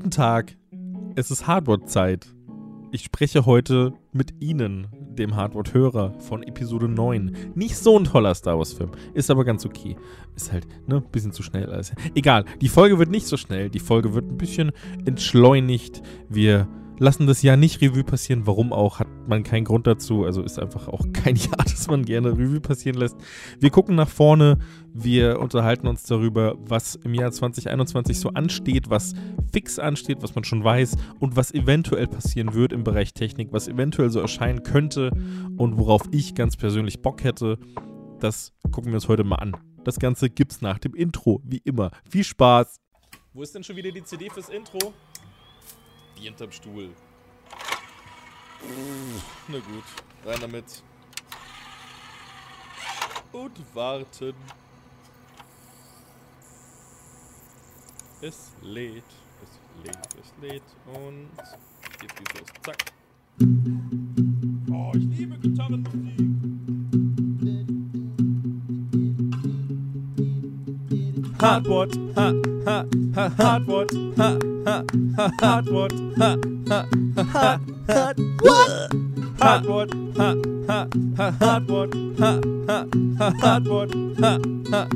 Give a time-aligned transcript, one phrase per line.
[0.00, 0.56] Guten Tag,
[1.14, 2.34] es ist Hardware-Zeit.
[2.90, 7.52] Ich spreche heute mit Ihnen, dem Hardware-Hörer von Episode 9.
[7.54, 9.96] Nicht so ein toller Star Wars-Film, ist aber ganz okay.
[10.34, 11.92] Ist halt, ne, ein bisschen zu schnell alles.
[12.14, 14.72] Egal, die Folge wird nicht so schnell, die Folge wird ein bisschen
[15.04, 16.00] entschleunigt.
[16.30, 16.66] Wir
[16.98, 18.46] lassen das Jahr nicht Revue passieren.
[18.46, 20.24] Warum auch, hat man keinen Grund dazu.
[20.24, 23.16] Also ist einfach auch kein Jahr, das man gerne Revue passieren lässt.
[23.58, 24.58] Wir gucken nach vorne,
[24.92, 29.14] wir unterhalten uns darüber, was im Jahr 2021 so ansteht, was
[29.52, 33.68] fix ansteht, was man schon weiß und was eventuell passieren wird im Bereich Technik, was
[33.68, 35.10] eventuell so erscheinen könnte
[35.56, 37.58] und worauf ich ganz persönlich Bock hätte.
[38.18, 39.56] Das gucken wir uns heute mal an.
[39.84, 41.90] Das Ganze gibt's nach dem Intro, wie immer.
[42.08, 42.80] Viel Spaß!
[43.32, 44.92] Wo ist denn schon wieder die CD fürs Intro?
[46.18, 46.90] Die hinterm Stuhl.
[49.48, 49.84] Na gut,
[50.24, 50.82] rein damit.
[53.32, 54.34] Und warten.
[58.22, 59.04] Es lädt,
[59.42, 61.30] es lädt, es lädt und
[62.02, 62.48] jetzt geht's los.
[62.62, 62.92] Zack.
[64.70, 66.29] Oh, ich liebe Gitarrenmusik.
[71.40, 72.32] Hardwort, ha,
[72.66, 74.84] ha, ha, Hardwort, ha, ha,
[75.16, 76.36] ha, Hardwort, ha,
[76.68, 76.84] ha,
[77.16, 78.68] ha, ha, Hardwort,
[79.40, 80.34] Hardwort, ha,
[80.68, 82.30] ha, ha, Hardwort, ha,
[82.68, 82.86] ha,
[83.18, 84.38] ha, Hardwort, ha,
[84.70, 84.86] ha,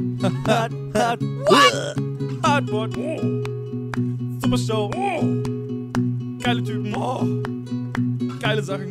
[0.44, 1.72] ha, Hardwort,
[2.44, 2.94] Hardwort,
[4.42, 4.90] Super Show,
[6.42, 6.92] geile Typen,
[8.38, 8.90] geile Sachen,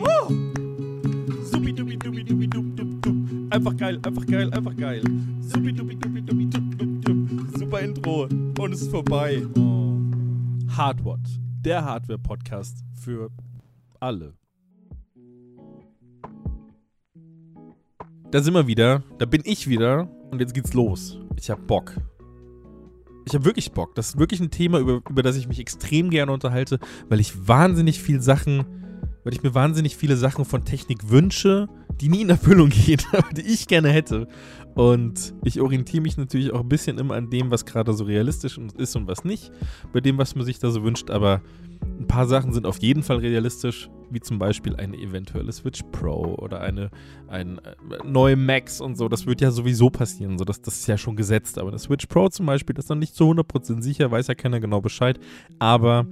[1.51, 3.15] supi dupi dupi dupi dup dup dup,
[3.51, 5.03] einfach geil, einfach geil, einfach geil,
[5.47, 6.62] supi dupi dupi dupi dup dup dup,
[7.73, 8.27] super Intro
[8.59, 9.47] und es ist vorbei.
[10.77, 11.21] Hardwort,
[11.65, 13.31] der Hardware-Podcast für
[13.99, 14.35] alle.
[18.29, 21.17] Da sind wir wieder, da bin ich wieder und jetzt geht's los.
[21.35, 21.95] Ich hab Bock.
[23.25, 23.95] Ich habe wirklich Bock.
[23.95, 26.79] Das ist wirklich ein Thema, über, über das ich mich extrem gerne unterhalte,
[27.09, 28.65] weil ich wahnsinnig viel Sachen,
[29.23, 31.69] weil ich mir wahnsinnig viele Sachen von Technik wünsche,
[32.01, 32.71] die nie in Erfüllung
[33.11, 34.27] aber die ich gerne hätte.
[34.75, 38.59] Und ich orientiere mich natürlich auch ein bisschen immer an dem, was gerade so realistisch
[38.77, 39.51] ist und was nicht,
[39.91, 41.11] bei dem, was man sich da so wünscht.
[41.11, 41.41] Aber
[41.99, 46.35] ein paar Sachen sind auf jeden Fall realistisch, wie zum Beispiel eine eventuelle Switch Pro
[46.35, 46.89] oder eine,
[47.27, 49.07] ein äh, neue Max und so.
[49.09, 51.59] Das wird ja sowieso passieren, so das, das ist ja schon gesetzt.
[51.59, 54.35] Aber eine Switch Pro zum Beispiel, das ist noch nicht zu 100% sicher, weiß ja
[54.35, 55.19] keiner genau Bescheid.
[55.59, 56.07] Aber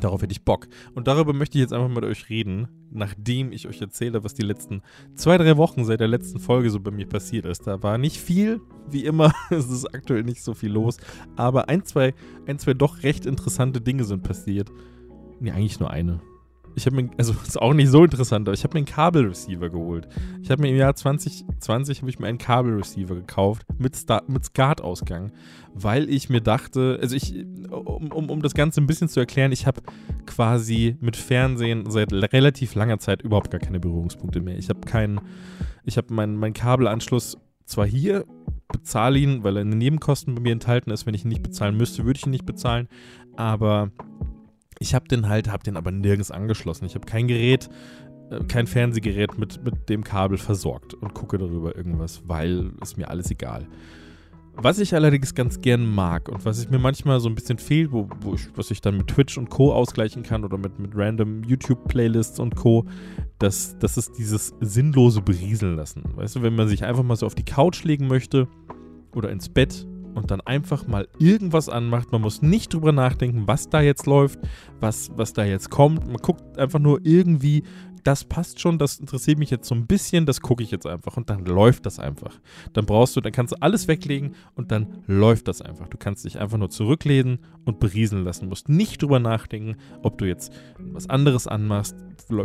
[0.00, 0.68] Darauf hätte ich Bock.
[0.94, 4.42] Und darüber möchte ich jetzt einfach mit euch reden, nachdem ich euch erzähle, was die
[4.42, 4.82] letzten
[5.14, 7.66] zwei, drei Wochen seit der letzten Folge so bei mir passiert ist.
[7.66, 8.60] Da war nicht viel,
[8.90, 9.32] wie immer.
[9.50, 10.98] es ist aktuell nicht so viel los.
[11.36, 12.14] Aber ein, zwei,
[12.46, 14.70] ein, zwei doch recht interessante Dinge sind passiert.
[15.40, 16.20] Nee, eigentlich nur eine.
[16.74, 19.70] Ich habe mir, also ist auch nicht so interessant, aber ich habe mir einen Kabelreceiver
[19.70, 20.08] geholt.
[20.42, 24.44] Ich habe mir im Jahr 2020 habe ich mir einen Kabelreceiver gekauft mit, Star mit
[24.44, 25.32] SCART-Ausgang,
[25.74, 27.34] weil ich mir dachte, also ich,
[27.70, 29.82] um, um, um das Ganze ein bisschen zu erklären, ich habe
[30.26, 34.58] quasi mit Fernsehen seit relativ langer Zeit überhaupt gar keine Berührungspunkte mehr.
[34.58, 35.20] Ich habe keinen,
[35.84, 38.24] ich habe meinen mein Kabelanschluss zwar hier,
[38.72, 41.06] bezahle ihn, weil er in den Nebenkosten bei mir enthalten ist.
[41.06, 42.88] Wenn ich ihn nicht bezahlen müsste, würde ich ihn nicht bezahlen.
[43.36, 43.90] Aber
[44.78, 46.84] ich habe den halt, habe den aber nirgends angeschlossen.
[46.84, 47.68] Ich habe kein Gerät,
[48.30, 53.08] äh, kein Fernsehgerät mit, mit dem Kabel versorgt und gucke darüber irgendwas, weil es mir
[53.08, 53.66] alles egal.
[54.60, 57.92] Was ich allerdings ganz gern mag und was ich mir manchmal so ein bisschen fehlt,
[57.92, 59.72] wo, wo ich, was ich dann mit Twitch und Co.
[59.72, 62.84] ausgleichen kann oder mit, mit random YouTube-Playlists und Co.,
[63.38, 66.02] das, das ist dieses sinnlose Berieseln lassen.
[66.16, 68.48] Weißt du, wenn man sich einfach mal so auf die Couch legen möchte
[69.14, 69.86] oder ins Bett
[70.18, 72.12] und dann einfach mal irgendwas anmacht.
[72.12, 74.38] Man muss nicht drüber nachdenken, was da jetzt läuft,
[74.80, 76.06] was, was da jetzt kommt.
[76.06, 77.62] Man guckt einfach nur irgendwie
[78.08, 81.18] das passt schon, das interessiert mich jetzt so ein bisschen, das gucke ich jetzt einfach
[81.18, 82.40] und dann läuft das einfach.
[82.72, 85.88] Dann brauchst du, dann kannst du alles weglegen und dann läuft das einfach.
[85.88, 88.44] Du kannst dich einfach nur zurücklehnen und berieseln lassen.
[88.44, 91.96] Du musst nicht drüber nachdenken, ob du jetzt was anderes anmachst.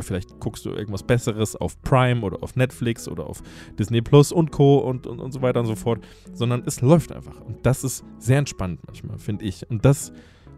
[0.02, 3.42] Vielleicht guckst du irgendwas Besseres auf Prime oder auf Netflix oder auf
[3.80, 4.80] Disney Plus und Co.
[4.80, 7.40] Und, und, und so weiter und so fort, sondern es läuft einfach.
[7.40, 9.70] Und das ist sehr entspannt manchmal, finde ich.
[9.70, 10.12] Und das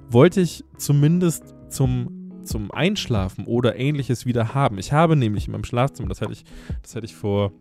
[0.09, 4.77] wollte ich zumindest zum zum Einschlafen oder ähnliches wieder haben.
[4.77, 6.45] Ich habe nämlich in meinem Schlafzimmer, das hatte ich,
[6.81, 7.51] das hatte ich vor.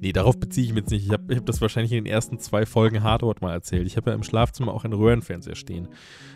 [0.00, 1.06] Nee, darauf beziehe ich mich jetzt nicht.
[1.06, 3.86] Ich habe hab das wahrscheinlich in den ersten zwei Folgen Hardware mal erzählt.
[3.86, 5.88] Ich habe ja im Schlafzimmer auch einen Röhrenfernseher stehen.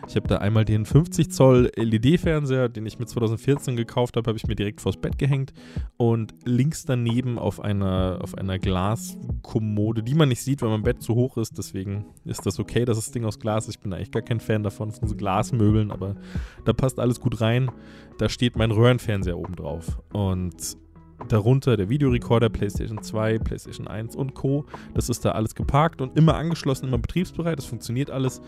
[0.08, 4.36] Ich habe da einmal den 50 Zoll LED-Fernseher, den ich mit 2014 gekauft habe, habe
[4.36, 5.52] ich mir direkt vors Bett gehängt.
[5.96, 11.02] Und links daneben auf einer, auf einer Glaskommode, die man nicht sieht, weil mein Bett
[11.02, 11.56] zu hoch ist.
[11.58, 13.76] Deswegen ist das okay, dass das Ding aus Glas ist.
[13.76, 16.16] Ich bin eigentlich gar kein Fan davon, von so Glasmöbeln, aber
[16.64, 17.70] da passt alles gut rein.
[18.18, 19.98] Da steht mein Röhrenfernseher oben drauf.
[20.12, 20.76] Und
[21.28, 24.64] darunter der Videorekorder, PlayStation 2, PlayStation 1 und Co.
[24.94, 27.58] Das ist da alles geparkt und immer angeschlossen, immer betriebsbereit.
[27.58, 28.40] Das funktioniert alles.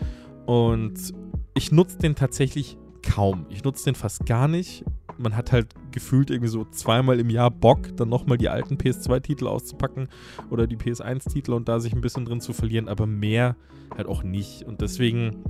[0.45, 1.13] Und
[1.53, 3.45] ich nutze den tatsächlich kaum.
[3.49, 4.83] Ich nutze den fast gar nicht.
[5.17, 9.47] Man hat halt gefühlt irgendwie so zweimal im Jahr Bock, dann nochmal die alten PS2-Titel
[9.47, 10.07] auszupacken
[10.49, 13.55] oder die PS1-Titel und da sich ein bisschen drin zu verlieren, aber mehr
[13.95, 14.63] halt auch nicht.
[14.63, 15.43] Und deswegen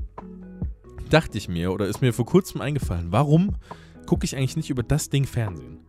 [1.09, 3.55] dachte ich mir, oder ist mir vor kurzem eingefallen, warum
[4.05, 5.79] gucke ich eigentlich nicht über das Ding Fernsehen?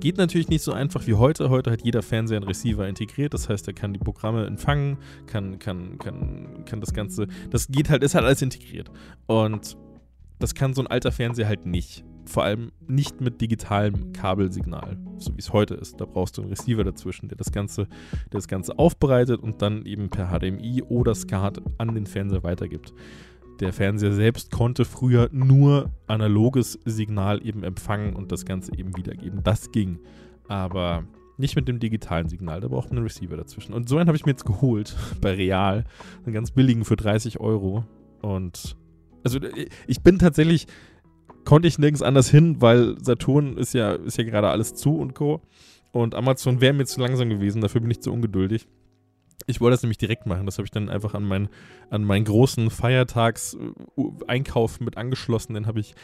[0.00, 1.50] Geht natürlich nicht so einfach wie heute.
[1.50, 3.34] Heute hat jeder Fernseher einen Receiver integriert.
[3.34, 7.26] Das heißt, er kann die Programme empfangen, kann, kann, kann, kann das Ganze.
[7.50, 8.90] Das geht halt, ist halt alles integriert.
[9.26, 9.76] Und
[10.38, 12.02] das kann so ein alter Fernseher halt nicht.
[12.24, 16.00] Vor allem nicht mit digitalem Kabelsignal, so wie es heute ist.
[16.00, 19.84] Da brauchst du einen Receiver dazwischen, der das Ganze, der das Ganze aufbereitet und dann
[19.84, 22.94] eben per HDMI oder SCART an den Fernseher weitergibt.
[23.60, 29.42] Der Fernseher selbst konnte früher nur analoges Signal eben empfangen und das Ganze eben wiedergeben.
[29.42, 29.98] Das ging.
[30.48, 31.04] Aber
[31.36, 33.74] nicht mit dem digitalen Signal, da braucht man einen Receiver dazwischen.
[33.74, 35.84] Und so einen habe ich mir jetzt geholt bei Real.
[36.24, 37.84] Einen ganz billigen für 30 Euro.
[38.22, 38.76] Und
[39.24, 39.38] also
[39.86, 40.66] ich bin tatsächlich,
[41.44, 45.14] konnte ich nirgends anders hin, weil Saturn ist ja, ist ja gerade alles zu und
[45.14, 45.42] Co.
[45.92, 48.68] Und Amazon wäre mir zu langsam gewesen, dafür bin ich zu ungeduldig.
[49.46, 50.46] Ich wollte das nämlich direkt machen.
[50.46, 51.48] Das habe ich dann einfach an, mein,
[51.90, 55.54] an meinen großen Feiertags-Einkauf mit angeschlossen.
[55.54, 55.94] Den habe ich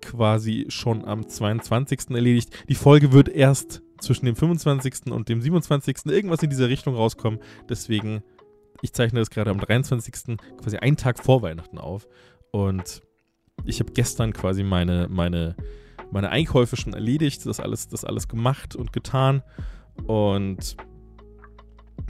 [0.00, 2.10] quasi schon am 22.
[2.10, 2.64] erledigt.
[2.68, 5.12] Die Folge wird erst zwischen dem 25.
[5.12, 6.06] und dem 27.
[6.06, 7.40] irgendwas in dieser Richtung rauskommen.
[7.68, 8.22] Deswegen,
[8.82, 10.38] ich zeichne das gerade am 23.
[10.60, 12.08] quasi einen Tag vor Weihnachten auf.
[12.50, 13.02] Und
[13.64, 15.56] ich habe gestern quasi meine, meine,
[16.10, 19.42] meine Einkäufe schon erledigt, das alles, das alles gemacht und getan.
[20.06, 20.76] Und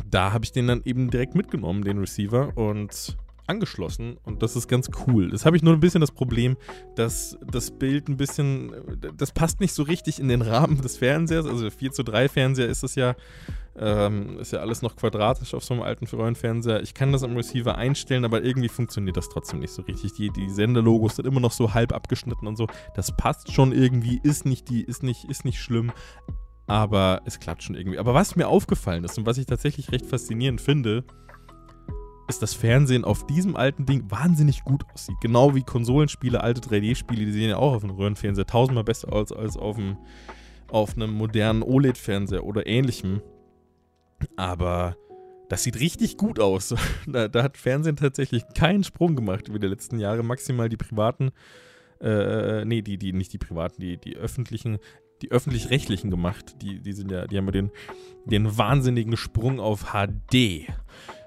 [0.08, 3.16] da habe ich den dann eben direkt mitgenommen, den Receiver, und
[3.50, 4.16] angeschlossen.
[4.22, 5.30] Und das ist ganz cool.
[5.32, 6.56] Jetzt habe ich nur ein bisschen das Problem,
[6.94, 8.72] dass das Bild ein bisschen,
[9.16, 11.46] das passt nicht so richtig in den Rahmen des Fernsehers.
[11.46, 13.16] Also 4 zu 3 Fernseher ist es ja,
[13.76, 16.82] ähm, ist ja alles noch quadratisch auf so einem alten Röhrenfernseher.
[16.82, 20.12] Ich kann das am Receiver einstellen, aber irgendwie funktioniert das trotzdem nicht so richtig.
[20.14, 22.68] Die, die Sendelogos sind immer noch so halb abgeschnitten und so.
[22.94, 25.92] Das passt schon irgendwie, ist nicht, die, ist nicht, ist nicht schlimm
[26.70, 27.98] aber es klappt schon irgendwie.
[27.98, 31.02] Aber was mir aufgefallen ist und was ich tatsächlich recht faszinierend finde,
[32.28, 35.16] ist das Fernsehen auf diesem alten Ding wahnsinnig gut aussieht.
[35.20, 39.32] Genau wie Konsolenspiele, alte 3D-Spiele, die sehen ja auch auf einem Röhrenfernseher tausendmal besser aus
[39.32, 39.96] als auf einem,
[40.68, 43.20] auf einem modernen OLED-Fernseher oder ähnlichem.
[44.36, 44.96] Aber
[45.48, 46.72] das sieht richtig gut aus.
[47.08, 50.22] da, da, hat Fernsehen tatsächlich keinen Sprung gemacht über die letzten Jahre.
[50.22, 51.32] Maximal die privaten,
[52.00, 54.78] äh, äh nee, die, die, nicht die privaten, die, die öffentlichen
[55.22, 56.56] die öffentlich-rechtlichen gemacht.
[56.62, 57.70] Die, die sind ja, die haben ja den,
[58.24, 60.66] den wahnsinnigen Sprung auf HD.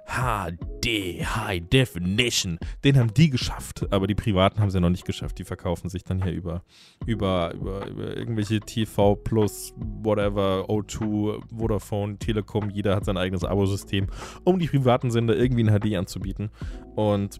[0.05, 5.05] HD, High Definition, den haben die geschafft, aber die Privaten haben sie ja noch nicht
[5.05, 5.39] geschafft.
[5.39, 6.63] Die verkaufen sich dann hier über,
[7.05, 14.07] über, über, über irgendwelche TV Plus, whatever, O2, Vodafone, Telekom, jeder hat sein eigenes Abosystem,
[14.43, 16.51] um die privaten Sender irgendwie in HD anzubieten.
[16.95, 17.39] Und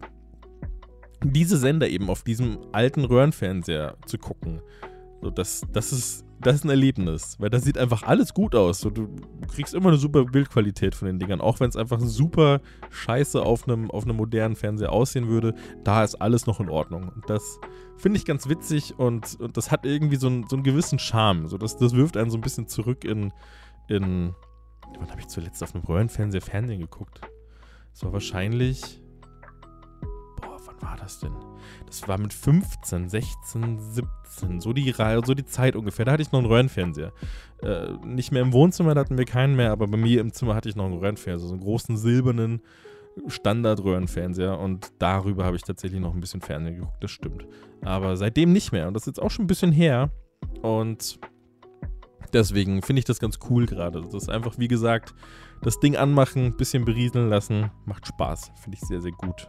[1.24, 4.60] diese Sender eben auf diesem alten Röhrenfernseher zu gucken,
[5.24, 8.80] so, das, das, ist, das ist ein Erlebnis, weil da sieht einfach alles gut aus.
[8.80, 9.08] So, du
[9.48, 12.60] kriegst immer eine super Bildqualität von den Dingern, auch wenn es einfach super
[12.90, 15.54] scheiße auf einem, auf einem modernen Fernseher aussehen würde.
[15.82, 17.08] Da ist alles noch in Ordnung.
[17.08, 17.58] Und das
[17.96, 21.48] finde ich ganz witzig und, und das hat irgendwie so, ein, so einen gewissen Charme.
[21.48, 23.32] So, das, das wirft einen so ein bisschen zurück in.
[23.88, 24.34] in
[24.98, 27.22] wann habe ich zuletzt auf einem Röhrenfernseher Fernsehen geguckt?
[27.92, 29.00] Das war wahrscheinlich.
[30.84, 31.32] War das denn?
[31.86, 34.92] Das war mit 15, 16, 17, so die,
[35.24, 36.04] so die Zeit ungefähr.
[36.04, 37.12] Da hatte ich noch einen Röhrenfernseher.
[37.62, 40.54] Äh, nicht mehr im Wohnzimmer, da hatten wir keinen mehr, aber bei mir im Zimmer
[40.54, 42.60] hatte ich noch einen Röhrenfernseher, so einen großen silbernen
[43.28, 47.46] Standard-Röhrenfernseher und darüber habe ich tatsächlich noch ein bisschen Fernsehen geguckt, das stimmt.
[47.82, 50.10] Aber seitdem nicht mehr und das ist jetzt auch schon ein bisschen her
[50.62, 51.18] und
[52.32, 54.02] deswegen finde ich das ganz cool gerade.
[54.02, 55.14] Das ist einfach, wie gesagt,
[55.62, 59.48] das Ding anmachen, ein bisschen berieseln lassen, macht Spaß, finde ich sehr, sehr gut.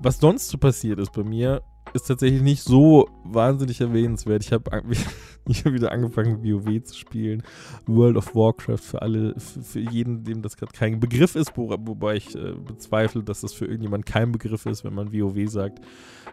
[0.00, 4.44] Was sonst so passiert ist bei mir, ist tatsächlich nicht so wahnsinnig erwähnenswert.
[4.44, 4.70] Ich habe
[5.48, 7.42] ich hab wieder angefangen, WoW zu spielen.
[7.86, 12.16] World of Warcraft für alle, für jeden, dem das gerade kein Begriff ist, wo, wobei
[12.16, 15.80] ich äh, bezweifle, dass das für irgendjemand kein Begriff ist, wenn man WoW sagt.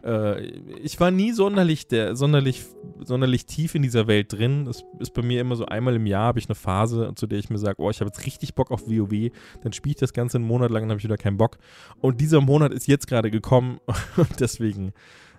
[0.03, 0.45] Äh,
[0.81, 2.65] ich war nie sonderlich, der, sonderlich,
[3.03, 4.65] sonderlich tief in dieser Welt drin.
[4.65, 7.39] Das ist bei mir immer so einmal im Jahr habe ich eine Phase, zu der
[7.39, 9.31] ich mir sage, oh, ich habe jetzt richtig Bock auf WoW.
[9.61, 11.57] Dann spiele ich das Ganze einen Monat lang und habe ich wieder keinen Bock.
[11.99, 13.79] Und dieser Monat ist jetzt gerade gekommen
[14.17, 14.93] und deswegen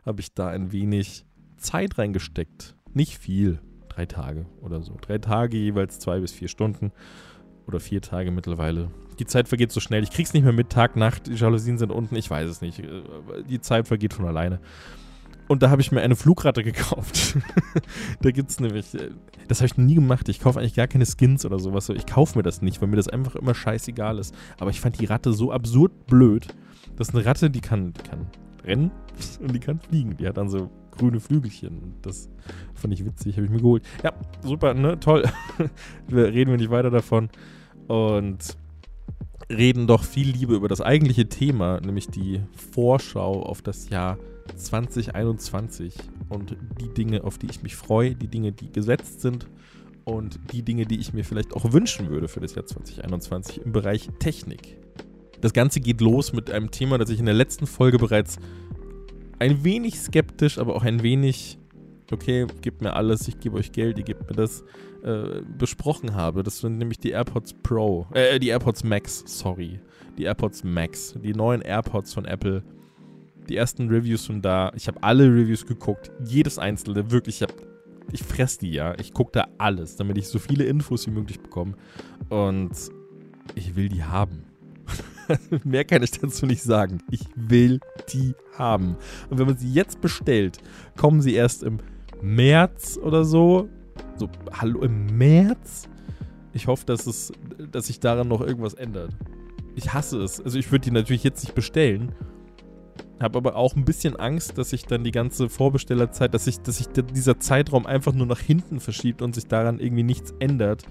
[0.06, 2.76] habe ich da ein wenig Zeit reingesteckt.
[2.94, 3.58] Nicht viel.
[3.88, 4.96] Drei Tage oder so.
[5.00, 6.92] Drei Tage jeweils zwei bis vier Stunden.
[7.66, 8.90] Oder vier Tage mittlerweile.
[9.18, 10.04] Die Zeit vergeht so schnell.
[10.04, 10.70] Ich krieg's nicht mehr mit.
[10.70, 12.14] Tag, Nacht, die Jalousien sind unten.
[12.14, 12.80] Ich weiß es nicht.
[13.48, 14.60] Die Zeit vergeht von alleine.
[15.48, 17.36] Und da habe ich mir eine Flugratte gekauft.
[18.20, 18.94] da gibt es nämlich.
[18.94, 19.10] Äh,
[19.48, 20.28] das habe ich nie gemacht.
[20.28, 21.88] Ich kaufe eigentlich gar keine Skins oder sowas.
[21.88, 24.34] Ich kaufe mir das nicht, weil mir das einfach immer scheißegal ist.
[24.58, 26.48] Aber ich fand die Ratte so absurd blöd.
[26.96, 28.26] Das ist eine Ratte, die kann, die kann
[28.66, 28.90] rennen
[29.40, 30.16] und die kann fliegen.
[30.16, 31.94] Die hat dann so grüne Flügelchen.
[32.02, 32.28] Das
[32.75, 33.85] fand ich witzig, habe ich mir geholt.
[34.02, 34.99] Ja, super, ne?
[35.00, 35.25] Toll.
[36.11, 37.28] reden wir nicht weiter davon.
[37.87, 38.56] Und
[39.50, 42.40] reden doch viel lieber über das eigentliche Thema, nämlich die
[42.73, 44.18] Vorschau auf das Jahr
[44.56, 45.94] 2021
[46.28, 49.46] und die Dinge, auf die ich mich freue, die Dinge, die gesetzt sind
[50.04, 53.73] und die Dinge, die ich mir vielleicht auch wünschen würde für das Jahr 2021 im
[53.73, 54.78] Bereich Technik.
[55.40, 58.38] Das Ganze geht los mit einem Thema, das ich in der letzten Folge bereits
[59.38, 61.59] ein wenig skeptisch, aber auch ein wenig,
[62.11, 64.64] okay, gebt mir alles, ich gebe euch Geld, ihr gebt mir das,
[65.02, 66.43] äh, besprochen habe.
[66.43, 69.78] Das sind nämlich die AirPods Pro, äh, die AirPods Max, sorry.
[70.19, 72.62] Die AirPods Max, die neuen AirPods von Apple.
[73.49, 74.73] Die ersten Reviews sind da.
[74.75, 77.55] Ich habe alle Reviews geguckt, jedes einzelne, wirklich, ich habe
[78.12, 78.95] ich fress die ja.
[78.99, 81.75] Ich gucke da alles, damit ich so viele Infos wie möglich bekomme.
[82.28, 82.71] Und
[83.55, 84.45] ich will die haben.
[85.64, 86.99] Mehr kann ich dazu nicht sagen.
[87.11, 87.80] Ich will
[88.12, 88.97] die haben.
[89.30, 90.59] Und wenn man sie jetzt bestellt,
[90.97, 91.78] kommen sie erst im
[92.23, 93.68] März oder so.
[94.16, 95.88] So, hallo, im März?
[96.52, 97.33] Ich hoffe, dass, es,
[97.71, 99.14] dass sich daran noch irgendwas ändert.
[99.75, 100.40] Ich hasse es.
[100.40, 102.12] Also ich würde die natürlich jetzt nicht bestellen.
[103.21, 106.78] Habe aber auch ein bisschen Angst, dass sich dann die ganze Vorbestellerzeit, dass sich, dass
[106.78, 110.85] sich dieser Zeitraum einfach nur nach hinten verschiebt und sich daran irgendwie nichts ändert.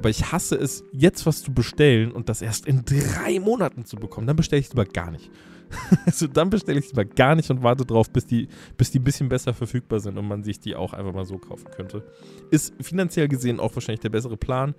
[0.00, 3.96] Aber ich hasse es, jetzt was zu bestellen und das erst in drei Monaten zu
[3.96, 4.26] bekommen.
[4.26, 5.30] Dann bestelle ich es lieber gar nicht.
[6.06, 8.98] also dann bestelle ich es lieber gar nicht und warte drauf, bis die, bis die
[8.98, 12.10] ein bisschen besser verfügbar sind und man sich die auch einfach mal so kaufen könnte.
[12.50, 14.74] Ist finanziell gesehen auch wahrscheinlich der bessere Plan,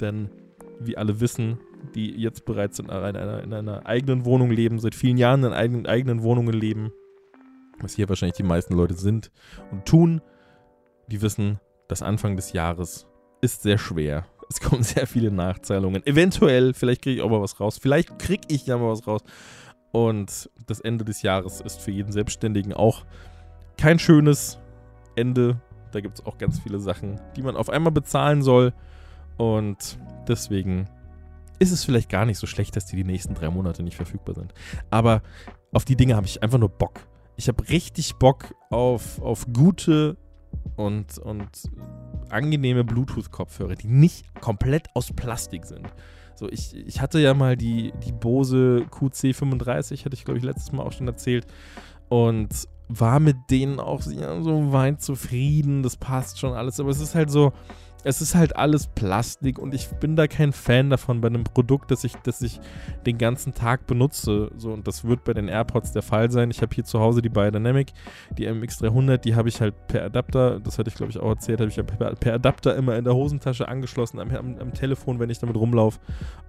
[0.00, 0.30] denn
[0.80, 1.58] wie alle wissen,
[1.94, 5.86] die jetzt bereits in einer, in einer eigenen Wohnung leben, seit vielen Jahren in eigenen,
[5.86, 6.90] eigenen Wohnungen leben,
[7.80, 9.30] was hier wahrscheinlich die meisten Leute sind
[9.70, 10.22] und tun,
[11.08, 13.06] die wissen, dass Anfang des Jahres
[13.42, 16.06] ist sehr schwer es kommen sehr viele Nachzahlungen.
[16.06, 17.78] Eventuell, vielleicht kriege ich auch mal was raus.
[17.80, 19.22] Vielleicht kriege ich ja mal was raus.
[19.92, 23.04] Und das Ende des Jahres ist für jeden Selbstständigen auch
[23.76, 24.58] kein schönes
[25.14, 25.60] Ende.
[25.92, 28.72] Da gibt es auch ganz viele Sachen, die man auf einmal bezahlen soll.
[29.36, 30.88] Und deswegen
[31.58, 34.34] ist es vielleicht gar nicht so schlecht, dass die die nächsten drei Monate nicht verfügbar
[34.34, 34.52] sind.
[34.90, 35.22] Aber
[35.72, 37.06] auf die Dinge habe ich einfach nur Bock.
[37.36, 40.16] Ich habe richtig Bock auf, auf gute
[40.76, 41.48] und, und
[42.30, 45.86] angenehme Bluetooth-Kopfhörer, die nicht komplett aus Plastik sind.
[46.36, 50.72] So, ich, ich hatte ja mal die, die Bose QC35, hatte ich glaube ich letztes
[50.72, 51.46] Mal auch schon erzählt.
[52.08, 55.82] Und war mit denen auch ja, so weit zufrieden.
[55.82, 56.80] Das passt schon alles.
[56.80, 57.52] Aber es ist halt so,
[58.04, 61.90] es ist halt alles Plastik und ich bin da kein Fan davon bei einem Produkt,
[61.90, 62.60] das ich, das ich
[63.06, 64.50] den ganzen Tag benutze.
[64.56, 66.50] So, und das wird bei den AirPods der Fall sein.
[66.50, 67.92] Ich habe hier zu Hause die Biodynamic,
[68.36, 71.60] die MX300, die habe ich halt per Adapter, das hatte ich glaube ich auch erzählt,
[71.60, 75.18] habe ich ja per, per, Adapter immer in der Hosentasche angeschlossen, am, am, am Telefon,
[75.18, 75.98] wenn ich damit rumlaufe.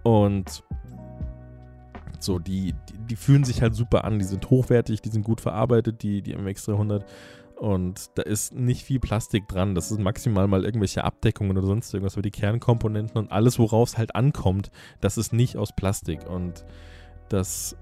[0.04, 0.64] Und
[2.20, 5.42] so, die, die, die, fühlen sich halt super an, die sind hochwertig, die sind gut
[5.42, 7.04] verarbeitet, die, die MX300.
[7.56, 9.76] Und da ist nicht viel Plastik dran.
[9.76, 12.16] Das sind maximal mal irgendwelche Abdeckungen oder sonst irgendwas.
[12.16, 14.72] Aber die Kernkomponenten und alles, worauf es halt ankommt,
[15.02, 16.30] das ist nicht aus Plastik.
[16.30, 16.66] Und
[17.30, 17.78] das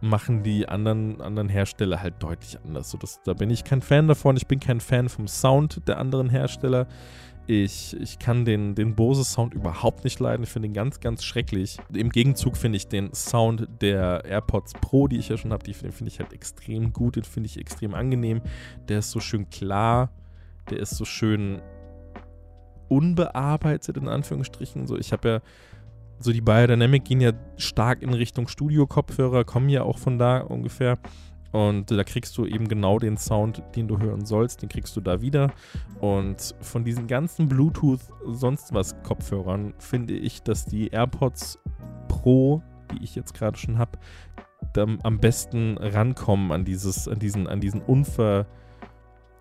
[0.00, 2.90] machen die anderen, anderen Hersteller halt deutlich anders.
[2.90, 4.36] So, das, da bin ich kein Fan davon.
[4.36, 6.86] Ich bin kein Fan vom Sound der anderen Hersteller.
[7.46, 10.44] Ich, ich kann den, den Bose-Sound überhaupt nicht leiden.
[10.44, 11.76] Ich finde ihn ganz, ganz schrecklich.
[11.92, 15.74] Im Gegenzug finde ich den Sound der AirPods Pro, die ich ja schon habe, den
[15.74, 17.16] finde ich halt extrem gut.
[17.16, 18.40] Den finde ich extrem angenehm.
[18.88, 20.10] Der ist so schön klar.
[20.70, 21.60] Der ist so schön
[22.88, 24.86] unbearbeitet, in Anführungsstrichen.
[24.86, 25.40] So, ich habe ja
[26.18, 30.98] so die Biodynamic gehen ja stark in Richtung Studio-Kopfhörer, kommen ja auch von da ungefähr.
[31.54, 35.00] Und da kriegst du eben genau den Sound, den du hören sollst, den kriegst du
[35.00, 35.52] da wieder.
[36.00, 41.60] Und von diesen ganzen Bluetooth sonst was Kopfhörern finde ich, dass die AirPods
[42.08, 44.00] Pro, die ich jetzt gerade schon habe,
[45.04, 48.46] am besten rankommen an dieses, an diesen, an diesen unver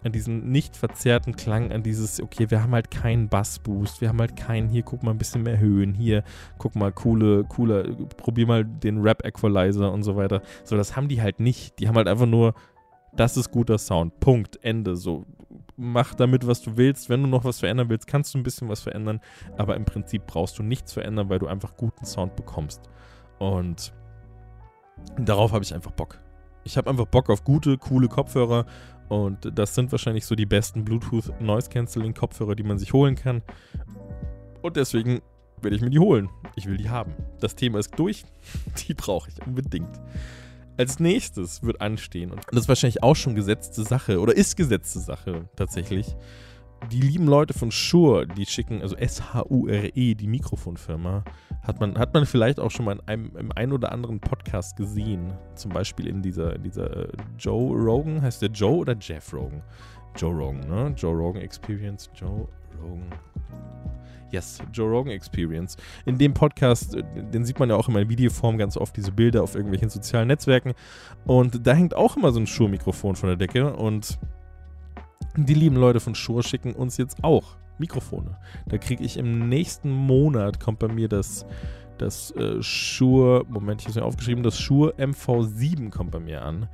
[0.04, 4.20] an diesen nicht verzerrten Klang, an dieses, okay, wir haben halt keinen Bassboost, wir haben
[4.20, 6.24] halt keinen, hier guck mal ein bisschen mehr Höhen, hier
[6.58, 7.84] guck mal, coole, cooler,
[8.18, 10.42] probier mal den Rap-Equalizer und so weiter.
[10.64, 11.80] So, das haben die halt nicht.
[11.80, 12.54] Die haben halt einfach nur,
[13.16, 14.20] das ist guter Sound.
[14.20, 14.60] Punkt.
[14.64, 14.96] Ende.
[14.96, 15.26] So,
[15.76, 17.10] mach damit, was du willst.
[17.10, 19.20] Wenn du noch was verändern willst, kannst du ein bisschen was verändern.
[19.58, 22.82] Aber im Prinzip brauchst du nichts verändern, weil du einfach guten Sound bekommst.
[23.40, 23.94] Und
[25.18, 26.20] darauf habe ich einfach Bock.
[26.66, 28.66] Ich habe einfach Bock auf gute, coole Kopfhörer
[29.14, 33.16] und das sind wahrscheinlich so die besten Bluetooth Noise Cancelling Kopfhörer, die man sich holen
[33.16, 33.44] kann.
[34.64, 35.22] Und deswegen
[35.62, 36.30] werde ich mir die holen.
[36.56, 37.14] Ich will die haben.
[37.40, 38.26] Das Thema ist durch.
[38.88, 40.00] Die brauche ich unbedingt.
[40.78, 45.00] Als nächstes wird anstehen, und das ist wahrscheinlich auch schon gesetzte Sache oder ist gesetzte
[45.00, 46.16] Sache tatsächlich.
[46.92, 51.24] Die lieben Leute von Shure, die schicken, also S-H-U-R-E, die Mikrofonfirma,
[51.64, 54.76] Hat man, hat man vielleicht auch schon mal in einem, im einen oder anderen Podcast
[54.76, 55.34] gesehen.
[55.56, 57.08] Zum Beispiel in dieser, in dieser äh,
[57.40, 59.62] Joe Rogan, heißt der Joe oder Jeff Rogan?
[60.18, 60.94] Joe Rogan, ne?
[60.98, 62.48] Joe Rogan Experience, Joe
[62.82, 63.08] Rogan.
[64.30, 65.78] Yes, Joe Rogan Experience.
[66.06, 69.42] In dem Podcast, äh, den sieht man ja auch in Videoform ganz oft, diese Bilder
[69.42, 70.74] auf irgendwelchen sozialen Netzwerken.
[71.26, 73.74] Und da hängt auch immer so ein Shure-Mikrofon von der Decke.
[73.74, 74.20] Und
[75.38, 78.38] die lieben Leute von Shure schicken uns jetzt auch Mikrofone.
[78.68, 81.46] Da kriege ich im nächsten Monat, kommt bei mir das,
[81.98, 86.44] das äh, Shure, Moment, ich habe es mir aufgeschrieben, das Shure MV7 kommt bei mir
[86.44, 86.68] an.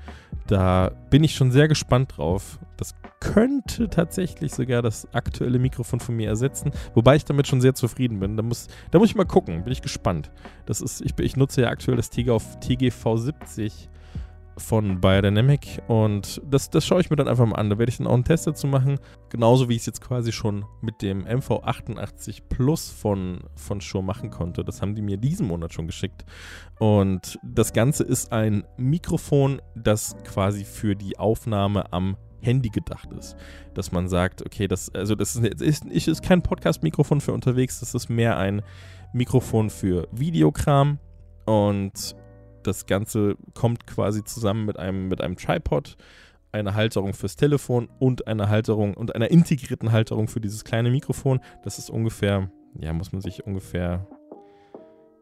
[0.47, 2.59] Da bin ich schon sehr gespannt drauf.
[2.77, 7.75] Das könnte tatsächlich sogar das aktuelle Mikrofon von mir ersetzen, wobei ich damit schon sehr
[7.75, 8.37] zufrieden bin.
[8.37, 10.31] Da muss, da muss ich mal gucken, bin ich gespannt.
[10.65, 13.89] Das ist, ich, ich nutze ja aktuell das TGV 70
[14.59, 17.69] von Biodynamic und das, das schaue ich mir dann einfach mal an.
[17.69, 18.99] Da werde ich dann auch einen Test dazu machen.
[19.29, 24.29] Genauso wie ich es jetzt quasi schon mit dem MV88 Plus von, von Shure machen
[24.29, 24.63] konnte.
[24.63, 26.25] Das haben die mir diesen Monat schon geschickt.
[26.79, 33.35] Und das Ganze ist ein Mikrofon, das quasi für die Aufnahme am Handy gedacht ist.
[33.73, 37.93] Dass man sagt, okay, das, also das ist, ist, ist kein Podcast-Mikrofon für unterwegs, das
[37.93, 38.61] ist mehr ein
[39.13, 40.99] Mikrofon für Videokram.
[41.45, 42.15] Und
[42.63, 45.97] das Ganze kommt quasi zusammen mit einem, mit einem Tripod,
[46.51, 51.39] einer Halterung fürs Telefon und einer Halterung und einer integrierten Halterung für dieses kleine Mikrofon.
[51.63, 52.49] Das ist ungefähr,
[52.79, 54.07] ja, muss man sich ungefähr,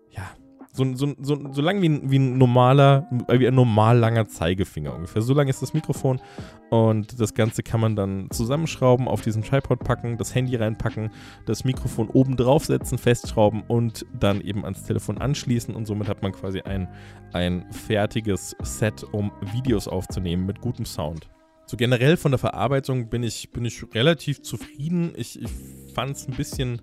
[0.09, 0.29] ja,
[0.77, 5.21] so, so, so, so lang wie, wie ein normaler, wie ein normal langer Zeigefinger ungefähr.
[5.21, 6.21] So lang ist das Mikrofon
[6.69, 11.09] und das Ganze kann man dann zusammenschrauben, auf diesen Tripod packen, das Handy reinpacken,
[11.45, 16.31] das Mikrofon oben draufsetzen, festschrauben und dann eben ans Telefon anschließen und somit hat man
[16.31, 16.87] quasi ein,
[17.33, 21.27] ein fertiges Set, um Videos aufzunehmen mit gutem Sound.
[21.65, 25.11] So generell von der Verarbeitung bin ich, bin ich relativ zufrieden.
[25.17, 25.49] Ich, ich
[25.93, 26.81] fand es ein bisschen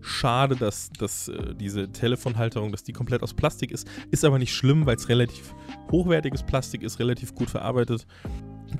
[0.00, 3.88] schade, dass, dass äh, diese Telefonhalterung, dass die komplett aus Plastik ist.
[4.10, 5.54] Ist aber nicht schlimm, weil es relativ
[5.90, 8.06] hochwertiges Plastik ist, relativ gut verarbeitet.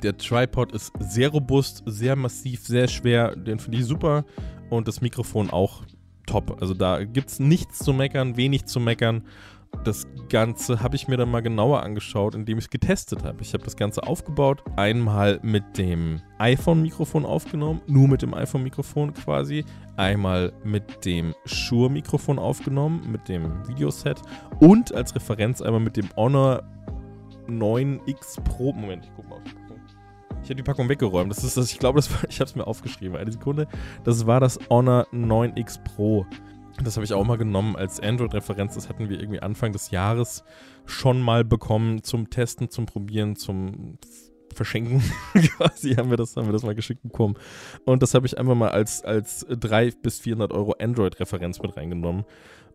[0.03, 3.35] Der Tripod ist sehr robust, sehr massiv, sehr schwer.
[3.35, 4.25] Den finde ich super.
[4.71, 5.83] Und das Mikrofon auch
[6.27, 6.59] top.
[6.61, 9.23] Also da gibt es nichts zu meckern, wenig zu meckern.
[9.85, 13.43] Das Ganze habe ich mir dann mal genauer angeschaut, indem ich es getestet habe.
[13.43, 19.65] Ich habe das Ganze aufgebaut, einmal mit dem iPhone-Mikrofon aufgenommen, nur mit dem iPhone-Mikrofon quasi,
[19.97, 24.21] einmal mit dem Shure-Mikrofon aufgenommen, mit dem Videoset
[24.61, 26.63] und als Referenz einmal mit dem Honor
[27.49, 28.73] 9X Pro.
[28.73, 29.69] Moment, ich guck mal auf die Packung.
[30.43, 31.31] Ich habe die Packung weggeräumt.
[31.31, 33.17] Das ist das, ich glaube, ich habe es mir aufgeschrieben.
[33.17, 33.67] Eine Sekunde.
[34.05, 36.27] Das war das Honor 9X Pro.
[36.83, 38.75] Das habe ich auch mal genommen als Android-Referenz.
[38.75, 40.45] Das hatten wir irgendwie Anfang des Jahres
[40.87, 43.99] schon mal bekommen zum Testen, zum Probieren, zum
[44.55, 45.03] Verschenken.
[45.57, 47.35] Quasi haben wir, das, haben wir das mal geschickt bekommen.
[47.85, 52.25] Und das habe ich einfach mal als, als 300 bis 400 Euro Android-Referenz mit reingenommen.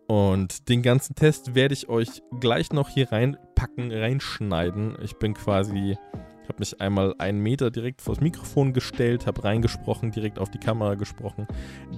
[0.08, 4.98] Und den ganzen Test werde ich euch gleich noch hier reinpacken, reinschneiden.
[5.02, 5.98] Ich bin quasi
[6.44, 10.58] ich habe mich einmal einen Meter direkt vors Mikrofon gestellt, habe reingesprochen, direkt auf die
[10.58, 11.48] Kamera gesprochen.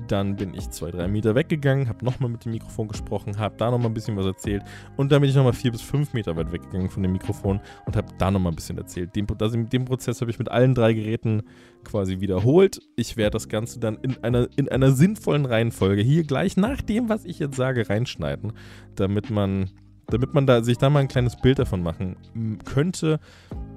[0.08, 3.72] Dann bin ich zwei, drei Meter weggegangen, habe nochmal mit dem Mikrofon gesprochen, habe da
[3.72, 4.62] nochmal ein bisschen was erzählt.
[4.98, 7.96] Und dann bin ich nochmal vier bis fünf Meter weit weggegangen von dem Mikrofon und
[7.96, 9.16] habe da nochmal ein bisschen erzählt.
[9.16, 11.42] Den, das, den Prozess habe ich mit allen drei Geräten
[11.84, 12.82] quasi wiederholt.
[12.96, 17.10] Ich werde das Ganze dann in einer, in einer sinnvollen Reihenfolge hier gleich nach dem,
[17.10, 18.54] was ich jetzt sage, reinschneiden,
[18.94, 19.72] damit man
[20.08, 22.18] damit man da, sich da mal ein kleines Bild davon machen
[22.65, 23.20] könnte.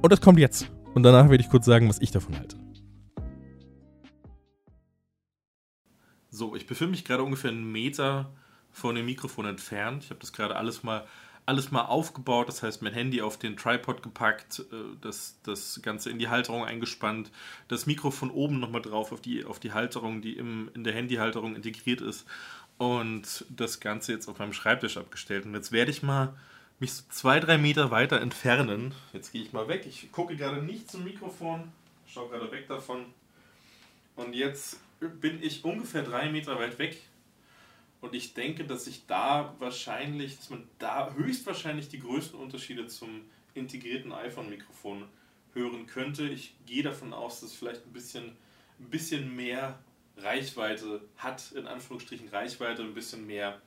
[0.03, 0.71] Und das kommt jetzt.
[0.95, 2.57] Und danach werde ich kurz sagen, was ich davon halte.
[6.31, 8.33] So, ich befinde mich gerade ungefähr einen Meter
[8.71, 10.05] von dem Mikrofon entfernt.
[10.05, 11.07] Ich habe das gerade alles mal,
[11.47, 12.49] alles mal aufgebaut.
[12.49, 16.65] Das heißt, mein Handy auf den Tripod gepackt, äh, das, das Ganze in die Halterung
[16.65, 17.31] eingespannt,
[17.69, 21.57] das Mikrofon oben nochmal drauf auf die, auf die Halterung, die im, in der Handyhalterung
[21.57, 22.27] integriert ist
[22.79, 25.45] und das Ganze jetzt auf meinem Schreibtisch abgestellt.
[25.45, 26.35] Und jetzt werde ich mal
[26.81, 28.95] mich so zwei, drei Meter weiter entfernen.
[29.13, 29.85] Jetzt gehe ich mal weg.
[29.87, 31.73] Ich gucke gerade nicht zum Mikrofon,
[32.07, 33.07] schaue gerade weg davon.
[34.17, 34.79] Und jetzt
[35.21, 37.03] bin ich ungefähr drei Meter weit weg.
[38.01, 43.23] Und ich denke, dass ich da wahrscheinlich, dass man da höchstwahrscheinlich die größten Unterschiede zum
[43.55, 45.05] integrierten iPhone-Mikrofon
[45.53, 46.29] hören könnte.
[46.29, 48.37] Ich gehe davon aus, dass vielleicht ein bisschen,
[48.79, 49.81] ein bisschen mehr
[50.23, 53.61] Reichweite hat, in Anführungsstrichen Reichweite, ein bisschen mehr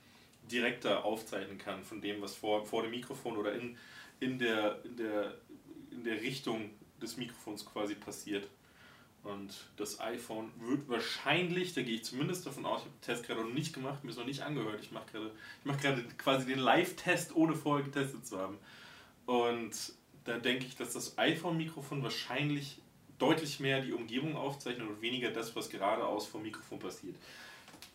[0.50, 3.76] direkter aufzeichnen kann von dem, was vor, vor dem Mikrofon oder in,
[4.20, 5.34] in, der, in, der,
[5.90, 8.46] in der Richtung des Mikrofons quasi passiert.
[9.24, 13.24] Und das iPhone wird wahrscheinlich, da gehe ich zumindest davon aus, ich habe den Test
[13.24, 14.80] gerade noch nicht gemacht, mir ist noch nicht angehört.
[14.82, 18.58] Ich mache gerade, ich mache gerade quasi den Live-Test, ohne vorher getestet zu haben.
[19.26, 19.92] Und
[20.24, 22.81] da denke ich, dass das iPhone-Mikrofon wahrscheinlich
[23.22, 27.14] deutlich mehr die Umgebung aufzeichnet und weniger das, was geradeaus vom Mikrofon passiert.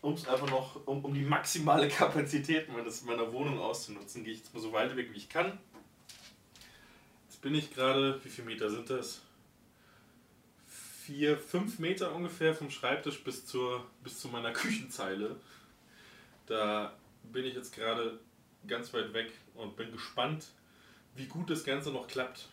[0.00, 4.38] um es einfach noch, um, um die maximale Kapazität meines, meiner Wohnung auszunutzen, gehe ich
[4.40, 5.58] jetzt mal so weit weg, wie ich kann.
[7.28, 9.20] Jetzt bin ich gerade, wie viele Meter sind das?
[10.66, 15.36] Vier, fünf Meter ungefähr vom Schreibtisch bis, zur, bis zu meiner Küchenzeile.
[16.46, 18.18] Da bin ich jetzt gerade
[18.66, 20.46] ganz weit weg und bin gespannt,
[21.16, 22.48] wie gut das Ganze noch klappt.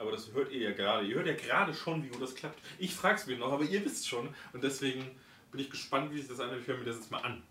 [0.00, 1.06] Aber das hört ihr ja gerade.
[1.06, 2.58] Ihr hört ja gerade schon, wie gut das klappt.
[2.78, 4.30] Ich frage es mir noch, aber ihr wisst schon.
[4.54, 5.04] Und deswegen
[5.52, 6.62] bin ich gespannt, wie sich das anhört.
[6.62, 7.42] Ich höre mir das jetzt mal an.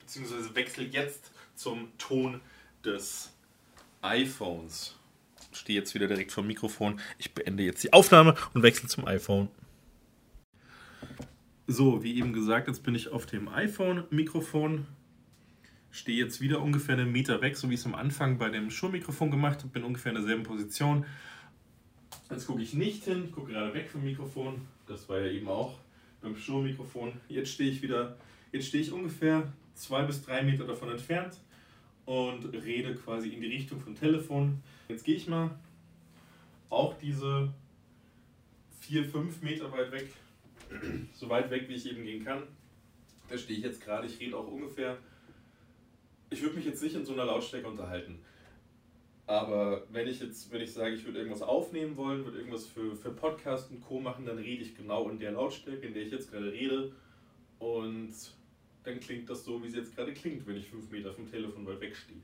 [0.00, 2.40] Beziehungsweise wechsle jetzt zum Ton
[2.84, 3.32] des
[4.02, 4.96] iPhones.
[5.52, 7.00] Stehe jetzt wieder direkt vom Mikrofon.
[7.16, 9.48] Ich beende jetzt die Aufnahme und wechsle zum iPhone.
[11.68, 14.86] So, wie eben gesagt, jetzt bin ich auf dem iPhone-Mikrofon.
[15.92, 18.68] Stehe jetzt wieder ungefähr einen Meter weg, so wie ich es am Anfang bei dem
[18.70, 19.68] Schuhmikrofon gemacht habe.
[19.68, 21.06] Bin ungefähr in derselben Position.
[22.30, 24.60] Jetzt gucke ich nicht hin, ich gucke gerade weg vom Mikrofon.
[24.86, 25.78] Das war ja eben auch
[26.20, 27.12] beim Schuhmikrofon.
[27.28, 28.16] Jetzt stehe ich wieder,
[28.52, 31.38] jetzt stehe ich ungefähr zwei bis drei Meter davon entfernt
[32.04, 34.62] und rede quasi in die Richtung vom Telefon.
[34.88, 35.50] Jetzt gehe ich mal
[36.68, 37.52] auch diese
[38.80, 40.08] vier, fünf Meter weit weg
[41.14, 42.42] so weit weg, wie ich eben gehen kann.
[43.28, 44.98] Da stehe ich jetzt gerade, ich rede auch ungefähr.
[46.30, 48.18] Ich würde mich jetzt nicht in so einer Lautstärke unterhalten.
[49.26, 52.94] Aber wenn ich jetzt, wenn ich sage, ich würde irgendwas aufnehmen wollen, würde irgendwas für,
[52.94, 54.00] für Podcast und Co.
[54.00, 56.92] machen, dann rede ich genau in der Lautstärke, in der ich jetzt gerade rede.
[57.58, 58.14] Und
[58.84, 61.66] dann klingt das so, wie es jetzt gerade klingt, wenn ich fünf Meter vom Telefon
[61.66, 62.20] weit weg stehe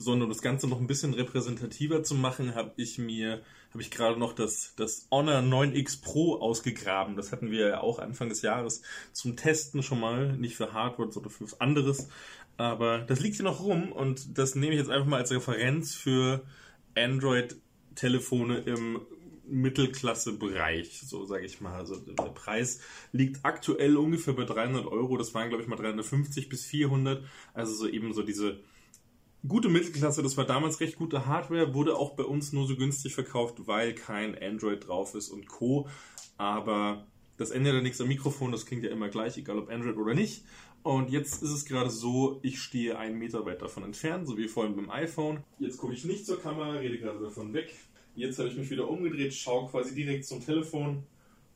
[0.00, 3.90] sondern um das Ganze noch ein bisschen repräsentativer zu machen, habe ich mir, habe ich
[3.90, 7.16] gerade noch das, das Honor 9X Pro ausgegraben.
[7.16, 8.80] Das hatten wir ja auch Anfang des Jahres
[9.12, 12.08] zum Testen schon mal, nicht für Hardware, sondern für was anderes.
[12.60, 15.94] Aber das liegt hier noch rum und das nehme ich jetzt einfach mal als Referenz
[15.94, 16.44] für
[16.94, 19.00] Android-Telefone im
[19.48, 21.78] Mittelklasse-Bereich, so sage ich mal.
[21.78, 22.80] Also der Preis
[23.12, 25.16] liegt aktuell ungefähr bei 300 Euro.
[25.16, 27.24] Das waren, glaube ich, mal 350 bis 400.
[27.54, 28.60] Also so eben so diese
[29.48, 33.14] gute Mittelklasse, das war damals recht gute Hardware, wurde auch bei uns nur so günstig
[33.14, 35.88] verkauft, weil kein Android drauf ist und Co.
[36.36, 37.06] Aber
[37.38, 40.12] das ändert ja nichts am Mikrofon, das klingt ja immer gleich, egal ob Android oder
[40.12, 40.44] nicht.
[40.82, 44.48] Und jetzt ist es gerade so, ich stehe einen Meter weit davon entfernt, so wie
[44.48, 45.44] vorhin beim iPhone.
[45.58, 47.74] Jetzt gucke ich nicht zur Kamera, rede gerade davon weg.
[48.14, 51.04] Jetzt habe ich mich wieder umgedreht, schaue quasi direkt zum Telefon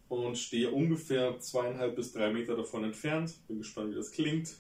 [0.09, 3.35] und stehe ungefähr zweieinhalb bis drei Meter davon entfernt.
[3.49, 4.57] Bin gespannt, wie das klingt.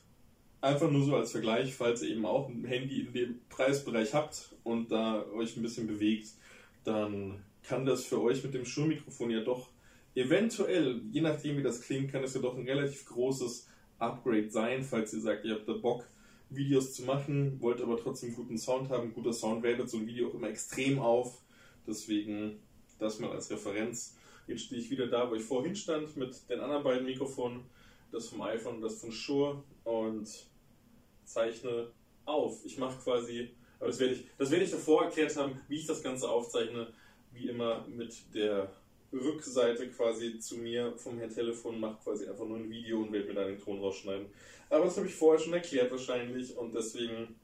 [0.60, 4.54] Einfach nur so als Vergleich, falls ihr eben auch ein Handy in dem Preisbereich habt
[4.64, 6.28] und da euch ein bisschen bewegt,
[6.84, 9.68] dann kann das für euch mit dem Schurmikrofon ja doch
[10.14, 14.82] eventuell, je nachdem wie das klingt, kann es ja doch ein relativ großes Upgrade sein,
[14.82, 16.04] falls ihr sagt, ihr habt da Bock,
[16.50, 19.12] Videos zu machen, wollt aber trotzdem guten Sound haben.
[19.12, 21.42] Guter Sound wertet so ein Video auch immer extrem auf.
[21.86, 22.60] Deswegen
[22.98, 24.16] das mal als Referenz.
[24.46, 27.62] Jetzt stehe ich wieder da, wo ich vorhin stand, mit den anderen beiden Mikrofonen.
[28.12, 29.62] Das vom iPhone und das von Shure.
[29.84, 30.28] Und
[31.24, 31.88] zeichne
[32.24, 32.64] auf.
[32.64, 35.86] Ich mache quasi, aber das werde ich, das werde ich davor erklärt haben, wie ich
[35.86, 36.88] das Ganze aufzeichne,
[37.32, 38.70] wie immer mit der
[39.18, 43.28] Rückseite quasi zu mir vom Herrn Telefon, mache quasi einfach nur ein Video und werde
[43.28, 44.26] mir dann den Ton rausschneiden.
[44.70, 47.36] Aber das habe ich vorher schon erklärt wahrscheinlich und deswegen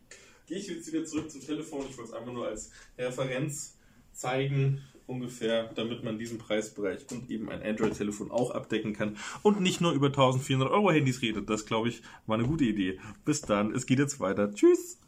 [0.46, 1.86] gehe ich jetzt wieder zurück zum Telefon.
[1.88, 3.76] Ich wollte es einfach nur als Referenz
[4.12, 9.80] zeigen, ungefähr, damit man diesen Preisbereich und eben ein Android-Telefon auch abdecken kann und nicht
[9.80, 11.50] nur über 1400 Euro Handys redet.
[11.50, 12.98] Das, glaube ich, war eine gute Idee.
[13.24, 14.52] Bis dann, es geht jetzt weiter.
[14.54, 14.98] Tschüss!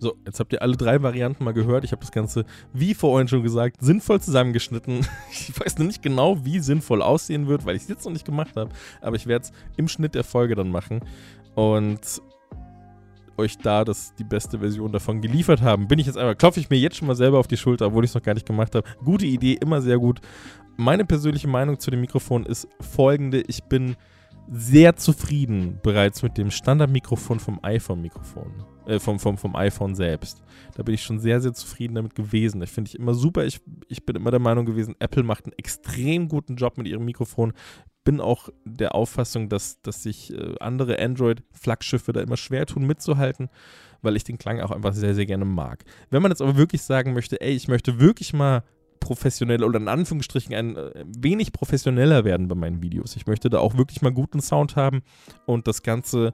[0.00, 1.84] So, jetzt habt ihr alle drei Varianten mal gehört.
[1.84, 5.06] Ich habe das Ganze, wie vorhin schon gesagt, sinnvoll zusammengeschnitten.
[5.30, 8.24] Ich weiß noch nicht genau, wie sinnvoll aussehen wird, weil ich es jetzt noch nicht
[8.24, 8.70] gemacht habe.
[9.00, 11.00] Aber ich werde es im Schnitt der Folge dann machen.
[11.54, 12.22] Und
[13.36, 15.86] euch da das, die beste Version davon geliefert haben.
[15.86, 18.04] Bin ich jetzt einmal, klopfe ich mir jetzt schon mal selber auf die Schulter, obwohl
[18.04, 18.88] ich es noch gar nicht gemacht habe.
[19.04, 20.20] Gute Idee, immer sehr gut.
[20.76, 23.42] Meine persönliche Meinung zu dem Mikrofon ist folgende.
[23.48, 23.96] Ich bin
[24.50, 30.42] sehr zufrieden bereits mit dem Standardmikrofon vom iPhone-Mikrofon, äh, vom, vom, vom iPhone selbst.
[30.74, 32.60] Da bin ich schon sehr, sehr zufrieden damit gewesen.
[32.62, 33.44] Ich finde ich immer super.
[33.44, 37.04] Ich, ich bin immer der Meinung gewesen, Apple macht einen extrem guten Job mit ihrem
[37.04, 37.52] Mikrofon
[38.04, 43.50] bin auch der Auffassung, dass, dass sich äh, andere Android-Flaggschiffe da immer schwer tun, mitzuhalten,
[44.02, 45.84] weil ich den Klang auch einfach sehr, sehr gerne mag.
[46.10, 48.64] Wenn man jetzt aber wirklich sagen möchte, ey, ich möchte wirklich mal
[49.00, 53.16] professionell oder in Anführungsstrichen ein äh, wenig professioneller werden bei meinen Videos.
[53.16, 55.02] Ich möchte da auch wirklich mal guten Sound haben
[55.46, 56.32] und das Ganze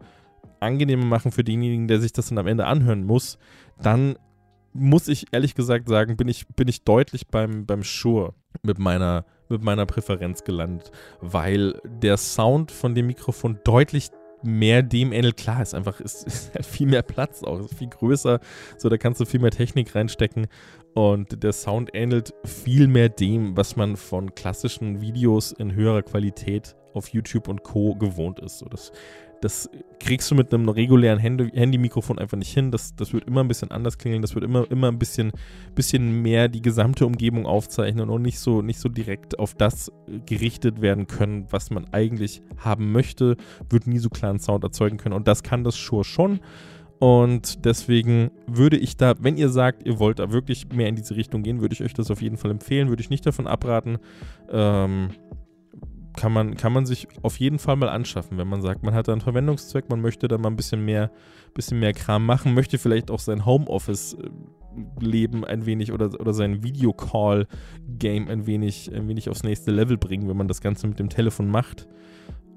[0.61, 3.39] angenehmer machen für denjenigen, der sich das dann am Ende anhören muss,
[3.81, 4.17] dann
[4.73, 9.25] muss ich ehrlich gesagt sagen, bin ich, bin ich deutlich beim, beim Shure mit meiner
[9.49, 14.11] mit meiner Präferenz gelandet, weil der Sound von dem Mikrofon deutlich
[14.47, 15.37] mehr dem ähnelt.
[15.37, 18.41] Klar, ist einfach, ist, ist halt viel mehr Platz auch, ist viel größer.
[18.79, 20.47] So, da kannst du viel mehr Technik reinstecken.
[20.95, 26.75] Und der Sound ähnelt viel mehr dem, was man von klassischen Videos in höherer Qualität
[26.97, 27.95] auf YouTube und Co.
[27.95, 28.59] gewohnt ist.
[28.59, 28.93] So, das,
[29.41, 32.71] das kriegst du mit einem regulären Handy Handymikrofon einfach nicht hin.
[32.71, 34.23] Das, das wird immer ein bisschen anders klingeln.
[34.23, 35.33] Das wird immer, immer ein bisschen,
[35.75, 39.93] bisschen mehr die gesamte Umgebung aufzeichnen und nicht so, nicht so direkt auf das
[40.27, 43.37] gerichtet werden können, was man eigentlich haben möchte.
[43.69, 45.15] Wird nie so klaren Sound erzeugen können.
[45.15, 46.41] Und das kann das Shure schon.
[46.99, 51.15] Und deswegen würde ich da, wenn ihr sagt, ihr wollt da wirklich mehr in diese
[51.15, 52.89] Richtung gehen, würde ich euch das auf jeden Fall empfehlen.
[52.89, 53.99] Würde ich nicht davon abraten.
[54.51, 55.11] Ähm,
[56.17, 59.09] kann man, kann man sich auf jeden Fall mal anschaffen, wenn man sagt, man hat
[59.09, 61.11] da einen Verwendungszweck, man möchte da mal ein bisschen mehr,
[61.55, 68.29] bisschen mehr Kram machen, möchte vielleicht auch sein Homeoffice-Leben ein wenig oder, oder sein Videocall-Game
[68.29, 71.49] ein wenig, ein wenig aufs nächste Level bringen, wenn man das Ganze mit dem Telefon
[71.49, 71.87] macht.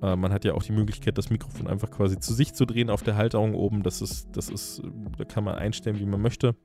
[0.01, 2.89] Äh, man hat ja auch die Möglichkeit, das Mikrofon einfach quasi zu sich zu drehen
[2.89, 3.83] auf der Halterung oben.
[3.83, 4.81] Das ist, das ist,
[5.17, 6.55] da kann man einstellen, wie man möchte.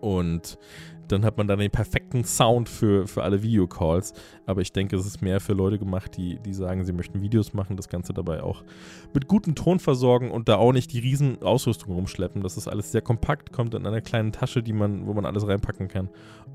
[0.00, 0.58] Und
[1.08, 4.12] dann hat man dann den perfekten Sound für, für alle Videocalls.
[4.46, 7.52] Aber ich denke, es ist mehr für Leute gemacht, die, die sagen, sie möchten Videos
[7.52, 8.62] machen, das Ganze dabei auch
[9.12, 12.42] mit gutem Ton versorgen und da auch nicht die riesen Ausrüstung rumschleppen.
[12.42, 15.46] Das ist alles sehr kompakt, kommt in einer kleinen Tasche, die man, wo man alles
[15.46, 16.08] reinpacken kann.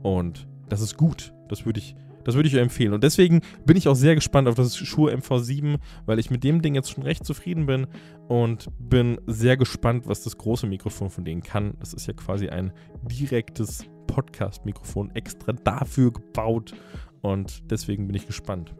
[0.03, 1.33] Und das ist gut.
[1.49, 2.93] Das würde ich, das würde ich euch empfehlen.
[2.93, 6.61] Und deswegen bin ich auch sehr gespannt auf das Shure MV7, weil ich mit dem
[6.61, 7.87] Ding jetzt schon recht zufrieden bin
[8.27, 11.75] und bin sehr gespannt, was das große Mikrofon von denen kann.
[11.79, 16.73] Das ist ja quasi ein direktes Podcast-Mikrofon extra dafür gebaut
[17.21, 18.73] und deswegen bin ich gespannt.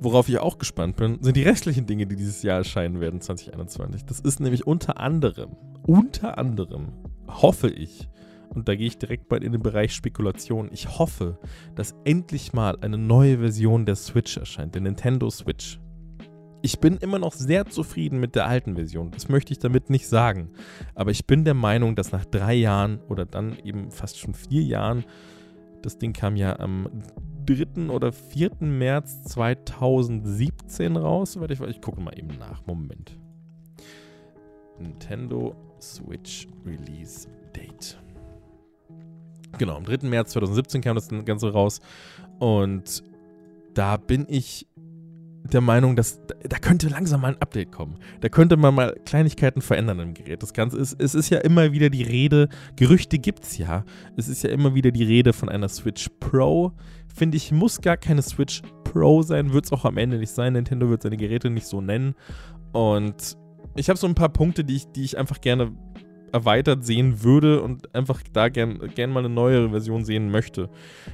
[0.00, 4.04] Worauf ich auch gespannt bin, sind die restlichen Dinge, die dieses Jahr erscheinen werden, 2021.
[4.06, 5.56] Das ist nämlich unter anderem,
[5.86, 6.92] unter anderem,
[7.28, 8.08] hoffe ich,
[8.54, 10.70] und da gehe ich direkt mal in den Bereich Spekulation.
[10.72, 11.38] Ich hoffe,
[11.74, 15.80] dass endlich mal eine neue Version der Switch erscheint, der Nintendo Switch.
[16.62, 19.10] Ich bin immer noch sehr zufrieden mit der alten Version.
[19.12, 20.50] Das möchte ich damit nicht sagen.
[20.94, 24.62] Aber ich bin der Meinung, dass nach drei Jahren oder dann eben fast schon vier
[24.62, 25.04] Jahren,
[25.80, 26.88] das Ding kam ja am
[27.46, 27.88] 3.
[27.88, 28.50] oder 4.
[28.60, 31.38] März 2017 raus.
[31.48, 32.66] Ich, ich gucke mal eben nach.
[32.66, 33.18] Moment.
[34.78, 37.98] Nintendo Switch Release Date.
[39.58, 40.08] Genau, am 3.
[40.08, 41.80] März 2017 kam das Ganze raus.
[42.38, 43.02] Und
[43.74, 44.66] da bin ich
[45.52, 47.96] der Meinung, dass da könnte langsam mal ein Update kommen.
[48.20, 50.42] Da könnte man mal Kleinigkeiten verändern im Gerät.
[50.42, 53.84] Das Ganze ist, es ist ja immer wieder die Rede, Gerüchte gibt es ja.
[54.16, 56.72] Es ist ja immer wieder die Rede von einer Switch Pro.
[57.14, 60.52] Finde ich, muss gar keine Switch Pro sein, wird es auch am Ende nicht sein.
[60.52, 62.14] Nintendo wird seine Geräte nicht so nennen.
[62.72, 63.36] Und
[63.76, 65.72] ich habe so ein paar Punkte, die ich, die ich einfach gerne
[66.32, 70.68] erweitert sehen würde und einfach da gern, gern mal eine neuere Version sehen möchte.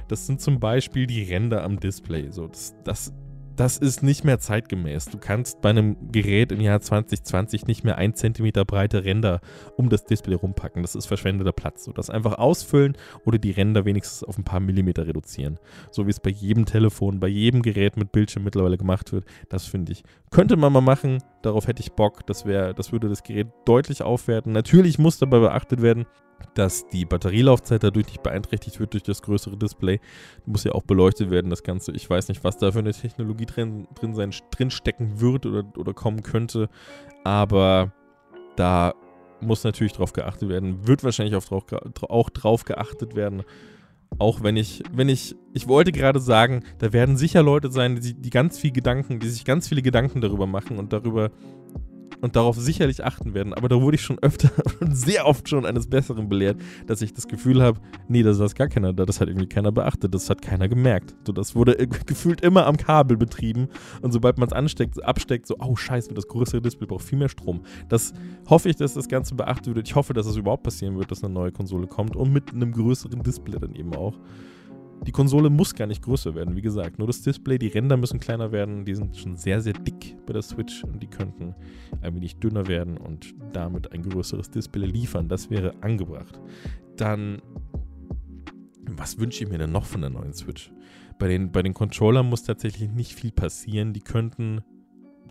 [0.07, 2.31] Das sind zum Beispiel die Ränder am Display.
[2.31, 3.13] So, das, das
[3.57, 5.05] das ist nicht mehr zeitgemäß.
[5.05, 9.41] Du kannst bei einem Gerät im Jahr 2020 nicht mehr ein Zentimeter breite Ränder
[9.75, 10.83] um das Display rumpacken.
[10.83, 11.85] Das ist verschwendeter Platz.
[11.85, 15.57] So, das einfach ausfüllen oder die Ränder wenigstens auf ein paar Millimeter reduzieren.
[15.89, 19.25] So wie es bei jedem Telefon, bei jedem Gerät mit Bildschirm mittlerweile gemacht wird.
[19.49, 21.17] Das finde ich, könnte man mal machen.
[21.41, 22.25] Darauf hätte ich Bock.
[22.25, 24.51] Das, wär, das würde das Gerät deutlich aufwerten.
[24.51, 26.05] Natürlich muss dabei beachtet werden,
[26.53, 29.99] dass die Batterielaufzeit dadurch nicht beeinträchtigt wird durch das größere Display.
[30.45, 31.91] Muss ja auch beleuchtet werden, das Ganze.
[31.91, 35.63] Ich weiß nicht, was da für eine Technologie drin, drin, sein, drin stecken wird oder,
[35.77, 36.69] oder kommen könnte,
[37.23, 37.93] aber
[38.55, 38.93] da
[39.39, 41.63] muss natürlich drauf geachtet werden, wird wahrscheinlich auch drauf,
[42.09, 43.43] auch drauf geachtet werden.
[44.19, 48.13] Auch wenn ich, wenn ich, ich wollte gerade sagen, da werden sicher Leute sein, die,
[48.13, 51.31] die ganz viel Gedanken, die sich ganz viele Gedanken darüber machen und darüber
[52.21, 53.53] und darauf sicherlich achten werden.
[53.53, 54.49] Aber da wurde ich schon öfter
[54.79, 58.55] und sehr oft schon eines Besseren belehrt, dass ich das Gefühl habe, nee, das ist
[58.55, 61.15] gar keiner da, das hat irgendwie keiner beachtet, das hat keiner gemerkt.
[61.25, 61.75] So, das wurde
[62.05, 63.67] gefühlt immer am Kabel betrieben
[64.01, 67.29] und sobald man es ansteckt, absteckt, so, oh scheiße, das größere Display braucht viel mehr
[67.29, 67.61] Strom.
[67.89, 68.13] Das
[68.49, 69.87] hoffe ich, dass das Ganze beachtet wird.
[69.87, 72.71] Ich hoffe, dass es überhaupt passieren wird, dass eine neue Konsole kommt und mit einem
[72.71, 74.19] größeren Display dann eben auch.
[75.05, 76.97] Die Konsole muss gar nicht größer werden, wie gesagt.
[76.97, 78.83] Nur das Display, die Ränder müssen kleiner werden.
[78.83, 81.55] Die sind schon sehr, sehr dick bei der Switch und die könnten
[82.01, 85.29] ein wenig dünner werden und damit ein größeres Display liefern.
[85.29, 86.39] Das wäre angebracht.
[86.97, 87.41] Dann,
[88.89, 90.71] was wünsche ich mir denn noch von der neuen Switch?
[91.19, 93.93] Bei den, bei den Controllern muss tatsächlich nicht viel passieren.
[93.93, 94.61] Die könnten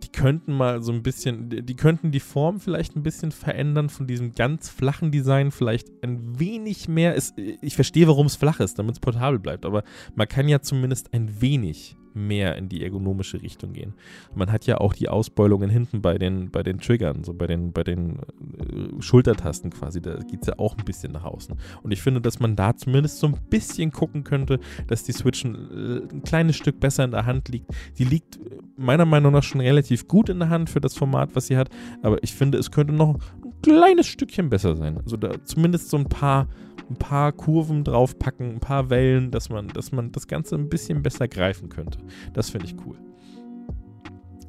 [0.02, 4.06] die könnten mal so ein bisschen, die könnten die Form vielleicht ein bisschen verändern von
[4.06, 7.14] diesem ganz flachen Design, vielleicht ein wenig mehr.
[7.14, 10.60] Ist, ich verstehe, warum es flach ist, damit es portabel bleibt, aber man kann ja
[10.60, 13.94] zumindest ein wenig mehr in die ergonomische Richtung gehen.
[14.34, 17.72] Man hat ja auch die Ausbeulungen hinten bei den, bei den Triggern, so bei den,
[17.72, 18.16] bei den
[18.58, 20.00] äh, Schultertasten quasi.
[20.00, 21.56] Da geht es ja auch ein bisschen nach außen.
[21.82, 25.44] Und ich finde, dass man da zumindest so ein bisschen gucken könnte, dass die Switch
[25.44, 27.70] ein, äh, ein kleines Stück besser in der Hand liegt.
[27.98, 28.38] Die liegt
[28.76, 31.68] meiner Meinung nach schon relativ gut in der Hand für das Format, was sie hat.
[32.02, 33.18] Aber ich finde, es könnte noch
[33.62, 34.98] kleines Stückchen besser sein.
[34.98, 36.48] Also da zumindest so ein paar
[36.88, 41.02] ein paar Kurven draufpacken, ein paar Wellen, dass man, dass man das Ganze ein bisschen
[41.02, 41.98] besser greifen könnte.
[42.32, 42.96] Das finde ich cool.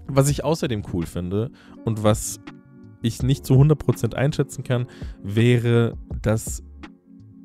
[0.08, 1.52] Was ich außerdem cool finde
[1.84, 2.40] und was
[3.02, 4.88] ich nicht zu 100% einschätzen kann,
[5.24, 6.64] wäre, dass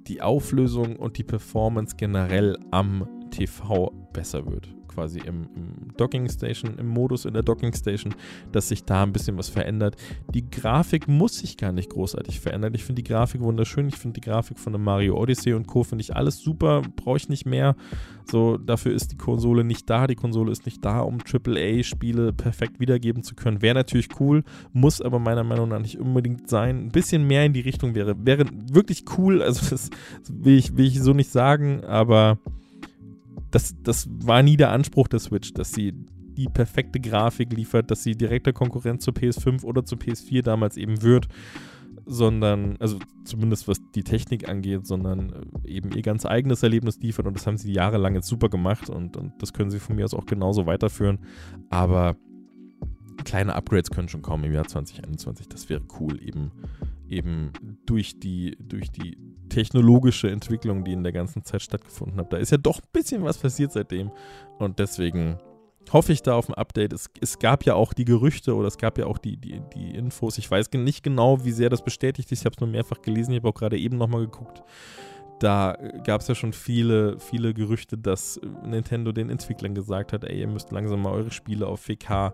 [0.07, 6.79] die Auflösung und die Performance generell am TV besser wird quasi im, im Docking Station,
[6.79, 8.15] im Modus in der Docking Station,
[8.53, 9.97] dass sich da ein bisschen was verändert.
[10.35, 12.75] Die Grafik muss sich gar nicht großartig verändern.
[12.75, 13.89] Ich finde die Grafik wunderschön.
[13.89, 15.85] Ich finde die Grafik von der Mario Odyssey und Co.
[15.85, 16.83] finde ich alles super.
[16.97, 17.77] Brauche ich nicht mehr.
[18.31, 20.07] So, dafür ist die Konsole nicht da.
[20.07, 23.63] Die Konsole ist nicht da, um AAA-Spiele perfekt wiedergeben zu können.
[23.63, 26.87] Wäre natürlich cool, muss aber meiner Meinung nach nicht unbedingt sein.
[26.87, 29.43] Ein bisschen mehr in die Richtung wäre, wäre wirklich cool.
[29.43, 29.91] Also, das
[30.29, 32.39] will ich, will ich so nicht sagen, aber
[33.53, 38.03] das, das war nie der Anspruch der Switch, dass sie die perfekte Grafik liefert, dass
[38.03, 41.29] sie direkter Konkurrent zur PS5 oder zur PS4 damals eben wird,
[42.07, 45.33] sondern, also zumindest was die Technik angeht, sondern
[45.65, 48.89] äh, eben ihr ganz eigenes Erlebnis liefert und das haben sie jahrelang jetzt super gemacht
[48.89, 51.19] und, und das können sie von mir aus auch genauso weiterführen.
[51.69, 52.17] Aber
[53.25, 56.51] kleine Upgrades können schon kommen im Jahr 2021, das wäre cool, eben,
[57.13, 57.53] eben
[57.87, 59.17] durch die, durch die
[59.49, 62.33] technologische Entwicklung, die in der ganzen Zeit stattgefunden hat.
[62.33, 64.11] Da ist ja doch ein bisschen was passiert seitdem.
[64.59, 65.39] Und deswegen
[65.93, 66.93] hoffe ich da auf ein Update.
[66.93, 69.91] Es, es gab ja auch die Gerüchte oder es gab ja auch die, die, die
[69.91, 70.39] Infos.
[70.39, 72.41] Ich weiß nicht genau, wie sehr das bestätigt ist.
[72.41, 73.33] Ich habe es nur mehrfach gelesen.
[73.33, 74.63] Ich habe auch gerade eben nochmal geguckt.
[75.39, 80.39] Da gab es ja schon viele, viele Gerüchte, dass Nintendo den Entwicklern gesagt hat, ey,
[80.39, 82.33] ihr müsst langsam mal eure Spiele auf WK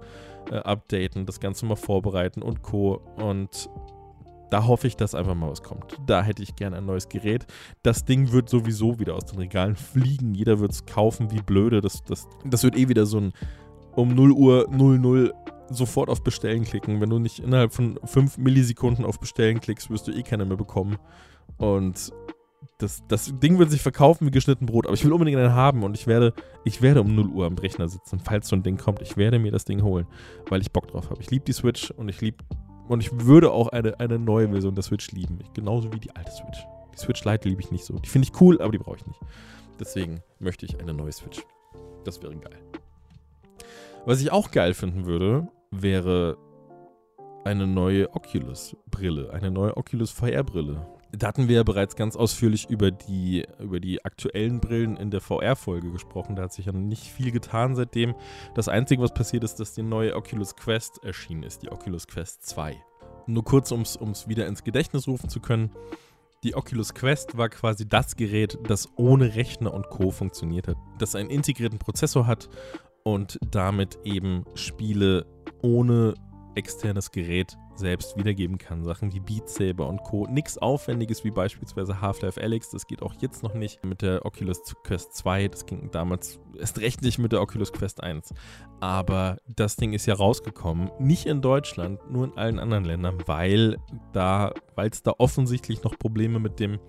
[0.51, 3.01] äh, updaten, das Ganze mal vorbereiten und Co.
[3.17, 3.71] Und
[4.51, 5.97] da hoffe ich, dass einfach mal was kommt.
[6.07, 7.47] Da hätte ich gerne ein neues Gerät.
[7.83, 10.35] Das Ding wird sowieso wieder aus den Regalen fliegen.
[10.35, 11.81] Jeder wird es kaufen, wie blöde.
[11.81, 13.33] Das, das, das wird eh wieder so ein
[13.95, 15.35] um 0 Uhr 00
[15.71, 17.01] sofort auf Bestellen klicken.
[17.01, 20.57] Wenn du nicht innerhalb von 5 Millisekunden auf Bestellen klickst, wirst du eh keine mehr
[20.57, 20.99] bekommen.
[21.57, 22.13] Und
[22.79, 25.83] das, das Ding wird sich verkaufen wie geschnitten Brot, aber ich will unbedingt einen haben
[25.83, 26.33] und ich werde,
[26.65, 29.03] ich werde um 0 Uhr am Rechner sitzen, falls so ein Ding kommt.
[29.03, 30.07] Ich werde mir das Ding holen,
[30.49, 31.21] weil ich Bock drauf habe.
[31.21, 32.39] Ich liebe die Switch und ich liebe
[32.89, 35.39] und ich würde auch eine, eine neue Version der Switch lieben.
[35.41, 36.67] Ich, genauso wie die alte Switch.
[36.95, 37.99] Die Switch Lite liebe ich nicht so.
[37.99, 39.21] Die finde ich cool, aber die brauche ich nicht.
[39.79, 41.43] Deswegen möchte ich eine neue Switch.
[42.05, 42.59] Das wäre geil.
[44.07, 46.37] Was ich auch geil finden würde, wäre
[47.45, 49.33] eine neue Oculus-Brille.
[49.33, 50.87] Eine neue Oculus VR-Brille.
[51.13, 55.21] Da hatten wir ja bereits ganz ausführlich über die, über die aktuellen Brillen in der
[55.21, 56.37] VR-Folge gesprochen.
[56.37, 58.15] Da hat sich ja nicht viel getan seitdem.
[58.55, 62.45] Das Einzige, was passiert ist, dass die neue Oculus Quest erschienen ist, die Oculus Quest
[62.47, 62.77] 2.
[63.27, 65.71] Nur kurz, um es wieder ins Gedächtnis rufen zu können.
[66.45, 70.11] Die Oculus Quest war quasi das Gerät, das ohne Rechner und Co.
[70.11, 70.77] funktioniert hat.
[70.99, 72.49] Das einen integrierten Prozessor hat
[73.03, 75.27] und damit eben Spiele
[75.63, 76.15] ohne
[76.59, 78.85] externes Gerät selbst wiedergeben kann.
[78.85, 80.27] Sachen wie Beat Saber und Co.
[80.27, 82.71] Nichts Aufwendiges wie beispielsweise Half-Life Alyx.
[82.71, 85.49] Das geht auch jetzt noch nicht mit der Oculus Quest 2.
[85.49, 88.35] Das ging damals erst recht nicht mit der Oculus Quest 1.
[88.81, 90.91] Aber das Ding ist ja rausgekommen.
[90.99, 93.79] Nicht in Deutschland, nur in allen anderen Ländern, weil
[94.13, 96.81] da, weil es da offensichtlich noch Probleme mit dem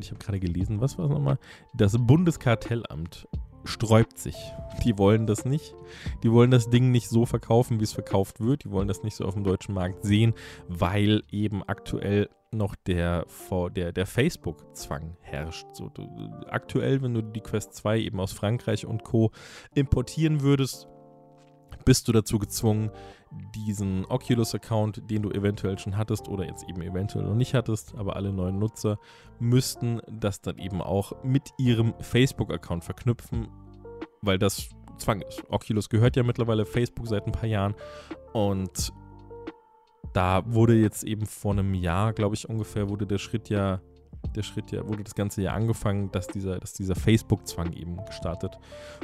[0.00, 1.38] ich habe gerade gelesen, was war es nochmal?
[1.74, 3.28] Das Bundeskartellamt
[3.64, 4.36] sträubt sich.
[4.84, 5.74] Die wollen das nicht.
[6.22, 8.64] Die wollen das Ding nicht so verkaufen, wie es verkauft wird.
[8.64, 10.34] Die wollen das nicht so auf dem deutschen Markt sehen,
[10.68, 13.26] weil eben aktuell noch der,
[13.74, 15.66] der, der Facebook-Zwang herrscht.
[15.72, 16.06] So, du,
[16.48, 19.30] aktuell, wenn du die Quest 2 eben aus Frankreich und Co.
[19.74, 20.88] importieren würdest,
[21.84, 22.90] bist du dazu gezwungen,
[23.54, 28.16] diesen Oculus-Account, den du eventuell schon hattest oder jetzt eben eventuell noch nicht hattest, aber
[28.16, 28.98] alle neuen Nutzer
[29.38, 33.48] müssten das dann eben auch mit ihrem Facebook-Account verknüpfen,
[34.20, 34.68] weil das
[34.98, 35.42] Zwang ist.
[35.48, 37.74] Oculus gehört ja mittlerweile Facebook seit ein paar Jahren
[38.32, 38.92] und
[40.12, 43.80] da wurde jetzt eben vor einem Jahr, glaube ich ungefähr, wurde der Schritt ja
[44.34, 48.58] der Schritt ja, wurde das ganze ja angefangen, dass dieser, dass dieser Facebook-Zwang eben gestartet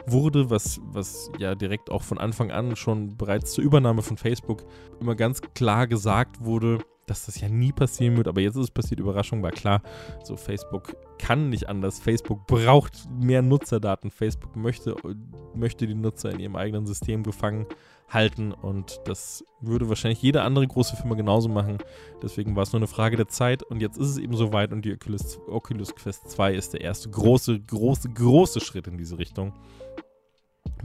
[0.06, 4.64] wurde, was, was ja direkt auch von Anfang an schon bereits zur Übernahme von Facebook
[5.00, 8.70] immer ganz klar gesagt wurde, dass das ja nie passieren wird, aber jetzt ist es
[8.70, 9.82] passiert, Überraschung war klar,
[10.22, 14.94] so Facebook kann nicht anders, Facebook braucht mehr Nutzerdaten, Facebook möchte,
[15.54, 17.66] möchte die Nutzer in ihrem eigenen System gefangen
[18.08, 21.78] halten und das würde wahrscheinlich jede andere große Firma genauso machen.
[22.22, 24.84] Deswegen war es nur eine Frage der Zeit und jetzt ist es eben soweit und
[24.84, 29.52] die Oculus, Oculus Quest 2 ist der erste große, große, große Schritt in diese Richtung.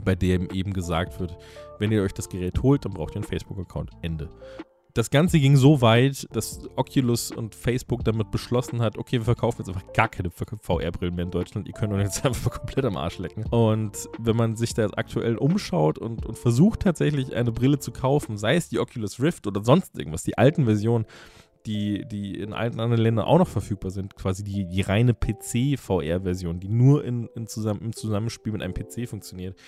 [0.04, 1.36] bei dem eben gesagt wird,
[1.78, 3.90] wenn ihr euch das Gerät holt, dann braucht ihr einen Facebook-Account.
[4.02, 4.28] Ende.
[4.94, 9.62] Das Ganze ging so weit, dass Oculus und Facebook damit beschlossen hat, okay, wir verkaufen
[9.62, 11.66] jetzt einfach gar keine VR-Brillen mehr in Deutschland.
[11.66, 13.44] Ihr könnt uns jetzt einfach komplett am Arsch lecken.
[13.46, 17.90] Und wenn man sich da jetzt aktuell umschaut und, und versucht tatsächlich eine Brille zu
[17.90, 21.06] kaufen, sei es die Oculus Rift oder sonst irgendwas, die alten Versionen,
[21.66, 26.60] die, die in allen anderen Ländern auch noch verfügbar sind, quasi die, die reine PC-VR-Version,
[26.60, 29.58] die nur in, in zusammen, im Zusammenspiel mit einem PC funktioniert,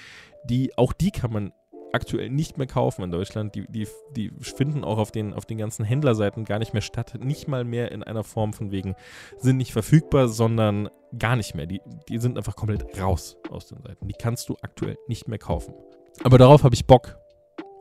[0.45, 1.53] die, auch die kann man
[1.93, 3.55] aktuell nicht mehr kaufen in Deutschland.
[3.55, 7.19] Die, die, die finden auch auf den, auf den ganzen Händlerseiten gar nicht mehr statt.
[7.23, 8.95] Nicht mal mehr in einer Form von wegen,
[9.39, 11.67] sind nicht verfügbar, sondern gar nicht mehr.
[11.67, 14.09] Die, die sind einfach komplett raus aus den Seiten.
[14.09, 15.75] Die kannst du aktuell nicht mehr kaufen.
[16.25, 17.17] Aber darauf habe ich Bock.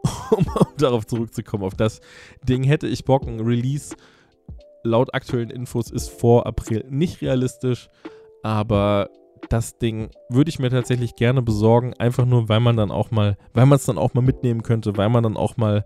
[0.31, 0.45] um
[0.77, 1.99] darauf zurückzukommen, auf das
[2.43, 3.27] Ding hätte ich Bock.
[3.27, 3.95] Ein Release
[4.83, 7.89] laut aktuellen Infos ist vor April nicht realistisch,
[8.43, 9.09] aber
[9.49, 13.37] das Ding würde ich mir tatsächlich gerne besorgen, einfach nur, weil man dann auch mal,
[13.53, 15.85] weil man es dann auch mal mitnehmen könnte, weil man dann auch mal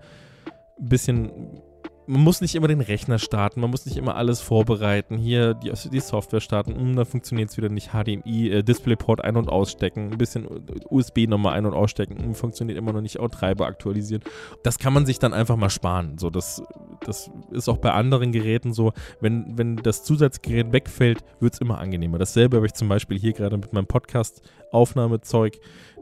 [0.79, 1.61] ein bisschen
[2.09, 5.19] man muss nicht immer den Rechner starten, man muss nicht immer alles vorbereiten.
[5.19, 7.91] Hier die, die Software starten, hm, dann funktioniert es wieder nicht.
[7.93, 10.47] HDMI, äh, Displayport ein- und ausstecken, ein bisschen
[10.89, 13.19] USB nochmal ein- und ausstecken, hm, funktioniert immer noch nicht.
[13.19, 14.23] Auch Treiber aktualisieren.
[14.63, 16.17] Das kann man sich dann einfach mal sparen.
[16.17, 16.63] So, das,
[17.05, 18.91] das ist auch bei anderen Geräten so.
[19.21, 22.17] Wenn, wenn das Zusatzgerät wegfällt, wird es immer angenehmer.
[22.17, 25.59] Dasselbe habe ich zum Beispiel hier gerade mit meinem Podcast-Aufnahmezeug.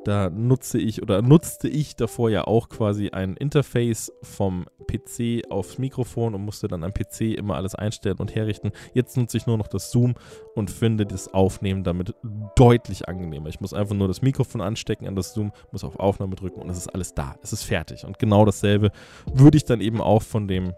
[0.07, 5.79] Da nutze ich oder nutzte ich davor ja auch quasi ein Interface vom PC aufs
[5.79, 8.71] Mikrofon und musste dann am PC immer alles einstellen und herrichten.
[8.93, 10.13] Jetzt nutze ich nur noch das Zoom
[10.55, 12.15] und finde das Aufnehmen damit
[12.55, 13.49] deutlich angenehmer.
[13.49, 16.69] Ich muss einfach nur das Mikrofon anstecken an das Zoom, muss auf Aufnahme drücken und
[16.69, 17.35] es ist alles da.
[17.43, 18.05] Es ist fertig.
[18.05, 18.91] Und genau dasselbe
[19.33, 20.73] würde ich dann eben auch von dem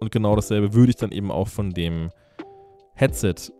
[0.00, 2.10] und genau dasselbe würde ich dann eben auch von dem
[2.96, 3.50] Headset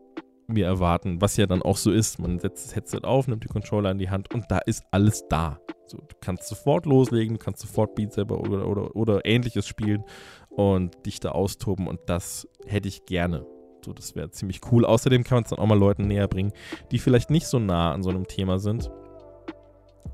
[0.48, 2.18] mir erwarten, was ja dann auch so ist.
[2.18, 5.24] Man setzt das Headset auf, nimmt die Controller in die Hand und da ist alles
[5.28, 5.58] da.
[5.86, 10.04] So, du kannst sofort loslegen, du kannst sofort Beat Saber oder, oder, oder ähnliches spielen
[10.50, 13.46] und dich da austoben und das hätte ich gerne.
[13.84, 14.84] So, das wäre ziemlich cool.
[14.84, 16.52] Außerdem kann man es dann auch mal Leuten näher bringen,
[16.90, 18.90] die vielleicht nicht so nah an so einem Thema sind.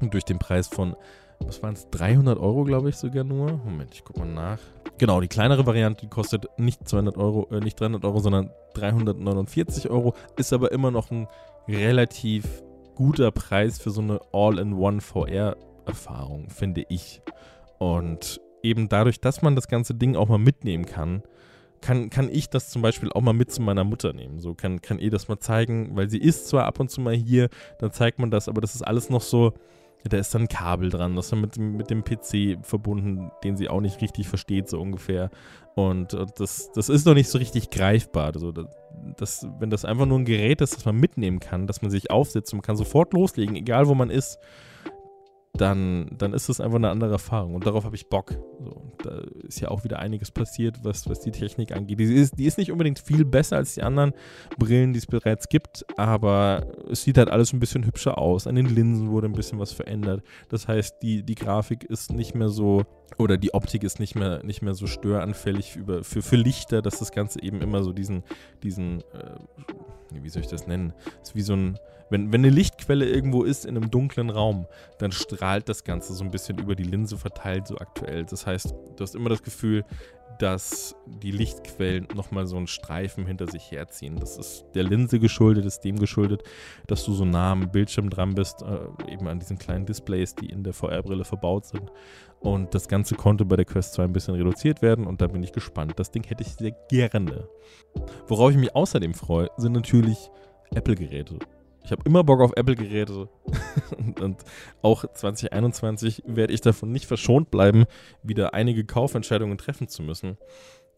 [0.01, 0.95] Und durch den Preis von,
[1.41, 3.53] was waren es, 300 Euro, glaube ich sogar nur.
[3.65, 4.59] Moment, ich gucke mal nach.
[4.99, 10.15] Genau, die kleinere Variante, kostet nicht 200 Euro, äh, nicht 300 Euro, sondern 349 Euro,
[10.37, 11.27] ist aber immer noch ein
[11.69, 12.63] relativ
[12.95, 17.23] guter Preis für so eine All-in-One VR-Erfahrung, finde ich.
[17.79, 21.23] Und eben dadurch, dass man das ganze Ding auch mal mitnehmen kann,
[21.81, 24.39] kann, kann ich das zum Beispiel auch mal mit zu meiner Mutter nehmen.
[24.39, 27.15] So kann, kann ihr das mal zeigen, weil sie ist zwar ab und zu mal
[27.15, 27.49] hier,
[27.81, 29.53] dann zeigt man das, aber das ist alles noch so,
[30.05, 33.57] da ist dann ein Kabel dran, das ist dann mit, mit dem PC verbunden, den
[33.57, 35.31] sie auch nicht richtig versteht, so ungefähr.
[35.75, 38.33] Und, und das, das ist noch nicht so richtig greifbar.
[38.35, 38.53] Also
[39.17, 42.11] das, wenn das einfach nur ein Gerät ist, das man mitnehmen kann, dass man sich
[42.11, 44.39] aufsetzt und man kann sofort loslegen, egal wo man ist,
[45.55, 47.55] dann, dann ist es einfach eine andere Erfahrung.
[47.55, 48.33] Und darauf habe ich Bock.
[48.59, 52.01] So, da ist ja auch wieder einiges passiert, was, was die Technik angeht.
[52.01, 54.15] Die ist, die ist nicht unbedingt viel besser als die anderen
[54.59, 58.47] Brillen, die es bereits gibt, aber es sieht halt alles ein bisschen hübscher aus.
[58.47, 60.23] An den Linsen wurde ein bisschen was verändert.
[60.49, 62.85] Das heißt, die, die Grafik ist nicht mehr so,
[63.19, 66.99] oder die Optik ist nicht mehr, nicht mehr so störanfällig über, für, für Lichter, dass
[66.99, 68.23] das Ganze eben immer so diesen,
[68.63, 69.37] diesen äh,
[70.21, 70.93] wie soll ich das nennen?
[71.23, 71.79] Ist wie so ein,
[72.13, 74.67] wenn, wenn eine Lichtquelle irgendwo ist in einem dunklen Raum,
[74.99, 78.25] dann strahlt das Ganze so ein bisschen über die Linse verteilt, so aktuell.
[78.25, 79.85] Das heißt, du hast immer das Gefühl,
[80.39, 84.17] dass die Lichtquellen nochmal so einen Streifen hinter sich herziehen.
[84.19, 86.43] Das ist der Linse geschuldet, ist dem geschuldet,
[86.87, 90.47] dass du so nah am Bildschirm dran bist, äh, eben an diesen kleinen Displays, die
[90.47, 91.91] in der VR-Brille verbaut sind.
[92.41, 95.43] Und das Ganze konnte bei der Quest 2 ein bisschen reduziert werden und da bin
[95.43, 95.95] ich gespannt.
[95.97, 97.49] Das Ding hätte ich sehr gerne.
[98.27, 100.31] Worauf ich mich außerdem freue, sind natürlich
[100.75, 101.39] Apple-Geräte.
[101.85, 103.29] Ich habe immer Bock auf Apple-Geräte.
[104.21, 104.45] und
[104.83, 107.85] auch 2021 werde ich davon nicht verschont bleiben,
[108.23, 110.39] wieder einige Kaufentscheidungen treffen zu müssen.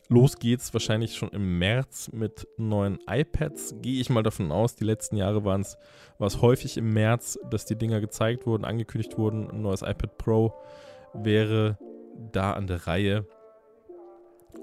[0.08, 3.76] Los geht's wahrscheinlich schon im März mit neuen iPads.
[3.80, 7.76] Gehe ich mal davon aus, die letzten Jahre waren es häufig im März, dass die
[7.76, 9.50] Dinger gezeigt wurden, angekündigt wurden.
[9.50, 10.52] Ein neues iPad Pro
[11.14, 11.78] wäre
[12.32, 13.26] da an der Reihe.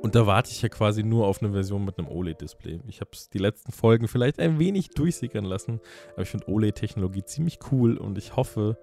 [0.01, 2.79] Und da warte ich ja quasi nur auf eine Version mit einem OLED-Display.
[2.87, 5.79] Ich habe es die letzten Folgen vielleicht ein wenig durchsickern lassen,
[6.13, 8.79] aber ich finde OLED-Technologie ziemlich cool und ich hoffe,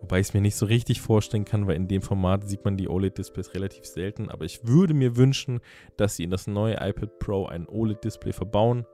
[0.00, 2.76] wobei ich es mir nicht so richtig vorstellen kann, weil in dem Format sieht man
[2.76, 5.60] die OLED-Displays relativ selten, aber ich würde mir wünschen,
[5.96, 8.86] dass sie in das neue iPad Pro ein OLED-Display verbauen.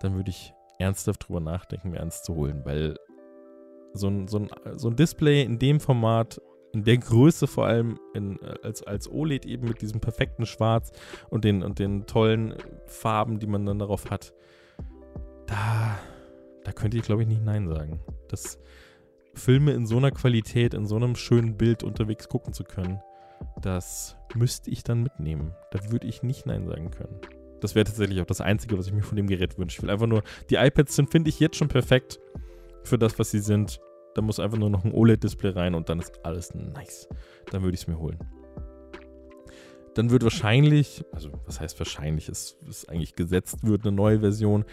[0.00, 2.96] Dann würde ich ernsthaft drüber nachdenken, mir eins zu holen, weil
[3.92, 6.40] so ein, so ein, so ein Display in dem Format
[6.76, 10.92] in der Größe vor allem in, als, als OLED eben mit diesem perfekten Schwarz
[11.30, 12.54] und den, und den tollen
[12.86, 14.34] Farben, die man dann darauf hat,
[15.46, 15.98] da,
[16.64, 18.00] da könnte ich glaube ich nicht Nein sagen.
[18.28, 18.58] Das
[19.32, 23.00] Filme in so einer Qualität, in so einem schönen Bild unterwegs gucken zu können,
[23.62, 25.54] das müsste ich dann mitnehmen.
[25.70, 27.20] Da würde ich nicht Nein sagen können.
[27.60, 29.78] Das wäre tatsächlich auch das Einzige, was ich mir von dem Gerät wünsche.
[29.78, 32.20] Ich will einfach nur, die iPads sind, finde ich, jetzt schon perfekt
[32.82, 33.80] für das, was sie sind.
[34.16, 37.06] Da muss einfach nur noch ein OLED-Display rein und dann ist alles nice.
[37.50, 38.18] Dann würde ich es mir holen.
[39.92, 44.64] Dann wird wahrscheinlich, also was heißt wahrscheinlich, es ist eigentlich gesetzt, wird eine neue Version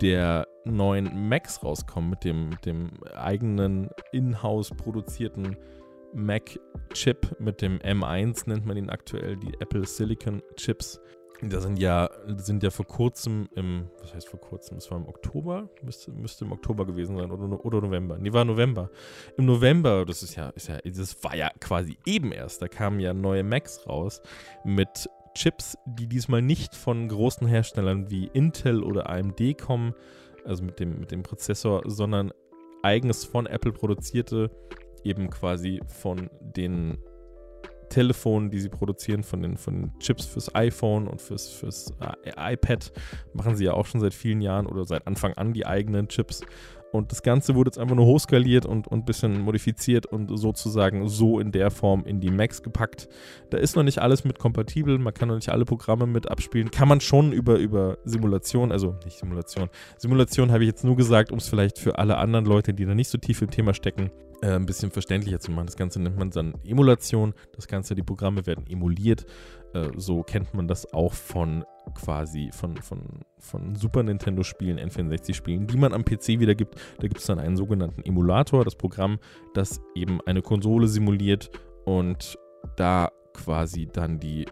[0.00, 5.56] der neuen Macs rauskommen mit dem, mit dem eigenen in-house produzierten
[6.14, 10.98] Mac-Chip, mit dem M1 nennt man ihn aktuell, die Apple Silicon Chips.
[11.42, 14.78] Da sind ja, sind ja vor kurzem im, was heißt vor kurzem?
[14.78, 18.16] Es war im Oktober, müsste, müsste im Oktober gewesen sein oder, oder November.
[18.18, 18.90] Nee, war November.
[19.36, 23.00] Im November, das ist ja, ist ja, das war ja quasi eben erst, da kamen
[23.00, 24.22] ja neue Macs raus
[24.64, 29.94] mit Chips, die diesmal nicht von großen Herstellern wie Intel oder AMD kommen,
[30.44, 32.32] also mit dem, mit dem Prozessor, sondern
[32.82, 34.50] eigens von Apple produzierte,
[35.04, 36.98] eben quasi von den
[37.96, 41.94] Telefonen, die sie produzieren, von den, von den Chips fürs iPhone und fürs, fürs
[42.24, 42.92] äh, iPad,
[43.32, 46.42] machen sie ja auch schon seit vielen Jahren oder seit Anfang an die eigenen Chips.
[46.92, 51.40] Und das Ganze wurde jetzt einfach nur hochskaliert und ein bisschen modifiziert und sozusagen so
[51.40, 53.08] in der Form in die Macs gepackt.
[53.48, 56.70] Da ist noch nicht alles mit kompatibel, man kann noch nicht alle Programme mit abspielen.
[56.70, 59.70] Kann man schon über, über Simulation, also nicht Simulation.
[59.96, 62.94] Simulation habe ich jetzt nur gesagt, um es vielleicht für alle anderen Leute, die da
[62.94, 64.10] nicht so tief im Thema stecken,
[64.42, 65.66] äh, ein bisschen verständlicher zu machen.
[65.66, 67.34] Das Ganze nennt man dann Emulation.
[67.54, 69.26] Das Ganze, die Programme werden emuliert.
[69.74, 71.64] Äh, so kennt man das auch von
[71.94, 73.00] quasi von, von,
[73.38, 76.74] von Super Nintendo-Spielen, N64-Spielen, die man am PC wieder gibt.
[76.98, 79.18] Da gibt es dann einen sogenannten Emulator, das Programm,
[79.54, 81.50] das eben eine Konsole simuliert
[81.84, 82.38] und
[82.76, 84.46] da quasi dann die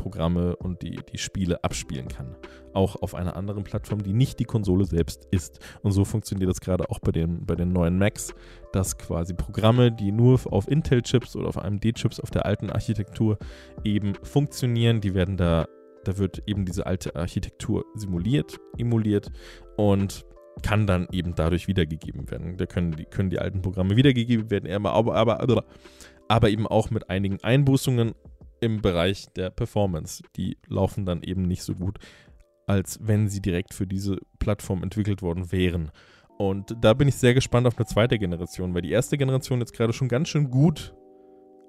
[0.00, 2.34] Programme und die, die Spiele abspielen kann.
[2.72, 5.60] Auch auf einer anderen Plattform, die nicht die Konsole selbst ist.
[5.82, 8.34] Und so funktioniert das gerade auch bei den, bei den neuen Macs,
[8.72, 13.38] dass quasi Programme, die nur auf Intel-Chips oder auf AMD-Chips auf der alten Architektur
[13.84, 15.66] eben funktionieren, die werden da,
[16.04, 19.30] da wird eben diese alte Architektur simuliert, emuliert
[19.76, 20.24] und
[20.62, 22.56] kann dann eben dadurch wiedergegeben werden.
[22.56, 25.64] Da können die, können die alten Programme wiedergegeben werden, aber, aber, aber,
[26.28, 28.14] aber eben auch mit einigen Einbußungen
[28.60, 30.22] im Bereich der Performance.
[30.36, 31.98] Die laufen dann eben nicht so gut,
[32.66, 35.90] als wenn sie direkt für diese Plattform entwickelt worden wären.
[36.38, 39.74] Und da bin ich sehr gespannt auf eine zweite Generation, weil die erste Generation jetzt
[39.74, 40.94] gerade schon ganz schön gut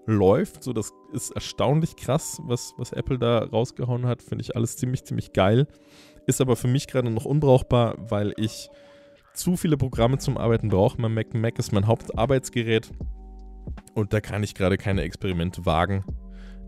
[0.06, 0.64] läuft.
[0.64, 4.22] So, das ist erstaunlich krass, was, was Apple da rausgehauen hat.
[4.22, 5.68] Finde ich alles ziemlich, ziemlich geil.
[6.28, 8.70] Ist aber für mich gerade noch unbrauchbar, weil ich
[9.34, 11.02] zu viele Programme zum Arbeiten brauche.
[11.02, 12.92] Mein Mac, Mac ist mein Hauptarbeitsgerät
[13.94, 16.04] und da kann ich gerade keine Experimente wagen.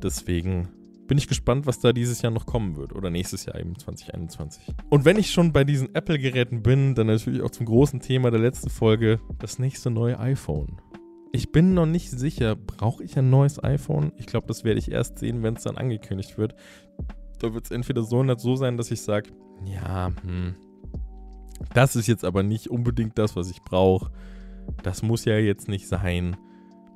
[0.04, 0.68] Deswegen
[1.08, 4.64] bin ich gespannt, was da dieses Jahr noch kommen wird oder nächstes Jahr eben 2021.
[4.89, 8.39] Und wenn ich schon bei diesen Apple-Geräten bin, dann natürlich auch zum großen Thema der
[8.39, 10.82] letzten Folge, das nächste neue iPhone.
[11.32, 14.12] Ich bin noch nicht sicher, brauche ich ein neues iPhone?
[14.18, 16.56] Ich glaube, das werde ich erst sehen, wenn es dann angekündigt wird.
[17.39, 19.32] Da wird es entweder so so sein, dass ich sage,
[19.66, 20.56] ja, hm,
[21.74, 24.12] das ist jetzt aber nicht unbedingt das, was ich brauche.
[24.84, 26.38] Das muss ja jetzt nicht sein.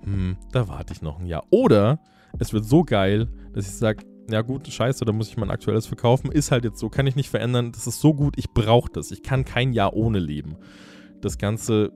[0.04, 1.46] Hm, da warte ich noch ein Jahr.
[1.50, 2.00] Oder
[2.40, 5.86] es wird so geil, dass ich sage, ja gut, scheiße, da muss ich mein aktuelles
[5.86, 6.32] verkaufen.
[6.32, 7.72] Ist halt jetzt so, kann ich nicht verändern.
[7.72, 9.12] Das ist so gut, ich brauche das.
[9.12, 10.58] Ich kann kein Jahr ohne leben.
[11.22, 11.92] Das Ganze,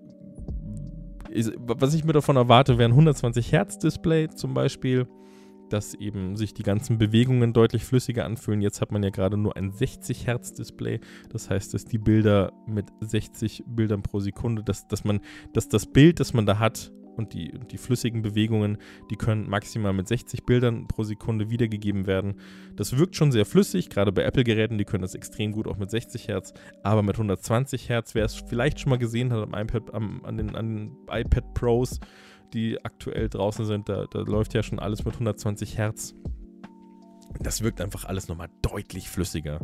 [1.30, 5.08] ist, was ich mir davon erwarte, wäre ein 120 Hertz Display zum Beispiel,
[5.70, 8.62] dass eben sich die ganzen Bewegungen deutlich flüssiger anfühlen.
[8.62, 11.00] Jetzt hat man ja gerade nur ein 60 Hertz Display.
[11.30, 15.22] Das heißt, dass die Bilder mit 60 Bildern pro Sekunde, dass, dass man,
[15.54, 18.78] dass das Bild, das man da hat, und die, die flüssigen Bewegungen,
[19.10, 22.36] die können maximal mit 60 Bildern pro Sekunde wiedergegeben werden.
[22.76, 25.90] Das wirkt schon sehr flüssig, gerade bei Apple-Geräten, die können das extrem gut auch mit
[25.90, 26.54] 60 Hertz,
[26.84, 30.38] aber mit 120 Hertz, wer es vielleicht schon mal gesehen hat am iPad, am, an,
[30.38, 32.00] den, an den iPad Pros,
[32.54, 36.16] die aktuell draußen sind, da, da läuft ja schon alles mit 120 Hertz.
[37.40, 39.60] Das wirkt einfach alles nochmal deutlich flüssiger.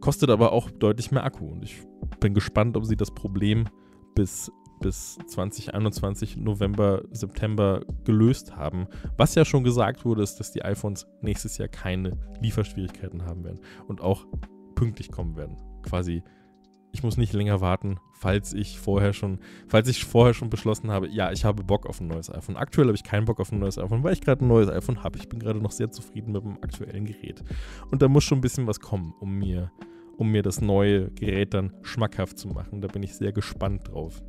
[0.00, 1.82] Kostet aber auch deutlich mehr Akku und ich
[2.20, 3.68] bin gespannt, ob sie das Problem
[4.14, 4.50] bis
[4.84, 8.86] bis 2021 November, September gelöst haben.
[9.16, 13.60] Was ja schon gesagt wurde, ist, dass die iPhones nächstes Jahr keine Lieferschwierigkeiten haben werden
[13.88, 14.26] und auch
[14.74, 15.56] pünktlich kommen werden.
[15.82, 16.22] Quasi,
[16.92, 21.08] ich muss nicht länger warten, falls ich vorher schon, falls ich vorher schon beschlossen habe,
[21.08, 22.58] ja, ich habe Bock auf ein neues iPhone.
[22.58, 25.02] Aktuell habe ich keinen Bock auf ein neues iPhone, weil ich gerade ein neues iPhone
[25.02, 25.18] habe.
[25.18, 27.42] Ich bin gerade noch sehr zufrieden mit dem aktuellen Gerät.
[27.90, 29.72] Und da muss schon ein bisschen was kommen, um mir,
[30.18, 32.82] um mir das neue Gerät dann schmackhaft zu machen.
[32.82, 34.22] Da bin ich sehr gespannt drauf.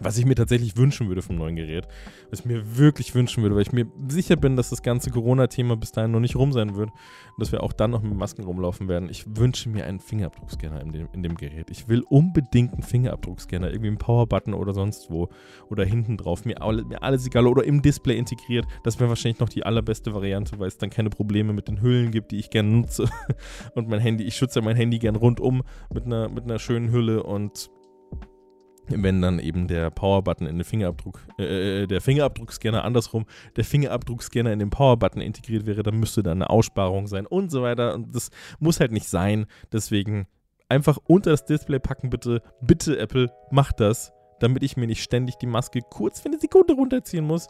[0.00, 1.86] Was ich mir tatsächlich wünschen würde vom neuen Gerät,
[2.30, 5.76] was ich mir wirklich wünschen würde, weil ich mir sicher bin, dass das ganze Corona-Thema
[5.76, 8.44] bis dahin noch nicht rum sein wird und dass wir auch dann noch mit Masken
[8.44, 9.08] rumlaufen werden.
[9.10, 11.70] Ich wünsche mir einen Fingerabdruckscanner in dem, in dem Gerät.
[11.70, 15.28] Ich will unbedingt einen Fingerabdruckscanner, irgendwie einen Powerbutton oder sonst wo
[15.68, 16.44] oder hinten drauf.
[16.44, 16.56] Mir,
[16.88, 18.66] mir alles egal oder im Display integriert.
[18.84, 22.10] Das wäre wahrscheinlich noch die allerbeste Variante, weil es dann keine Probleme mit den Hüllen
[22.10, 23.08] gibt, die ich gerne nutze.
[23.74, 27.22] Und mein Handy, ich schütze mein Handy gern rundum mit einer, mit einer schönen Hülle
[27.22, 27.70] und
[28.88, 33.26] wenn dann eben der Powerbutton in den Fingerabdruck, äh, äh, der Fingerabdruckscanner andersrum,
[33.56, 37.62] der Fingerabdruckscanner in den Powerbutton integriert wäre, dann müsste da eine Aussparung sein und so
[37.62, 37.94] weiter.
[37.94, 39.46] Und das muss halt nicht sein.
[39.72, 40.26] Deswegen
[40.68, 42.42] einfach unter das Display packen, bitte.
[42.60, 46.74] Bitte, Apple, mach das, damit ich mir nicht ständig die Maske kurz für eine Sekunde
[46.74, 47.48] runterziehen muss.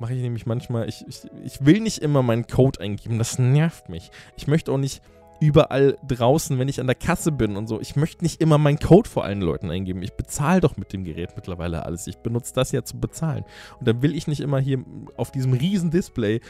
[0.00, 0.88] Mache ich nämlich manchmal.
[0.88, 4.10] Ich, ich, ich will nicht immer meinen Code eingeben, das nervt mich.
[4.36, 5.02] Ich möchte auch nicht
[5.40, 7.80] überall draußen, wenn ich an der Kasse bin und so.
[7.80, 10.02] Ich möchte nicht immer meinen Code vor allen Leuten eingeben.
[10.02, 12.06] Ich bezahle doch mit dem Gerät mittlerweile alles.
[12.06, 13.44] Ich benutze das ja zu bezahlen.
[13.78, 14.84] Und dann will ich nicht immer hier
[15.16, 16.40] auf diesem riesen Display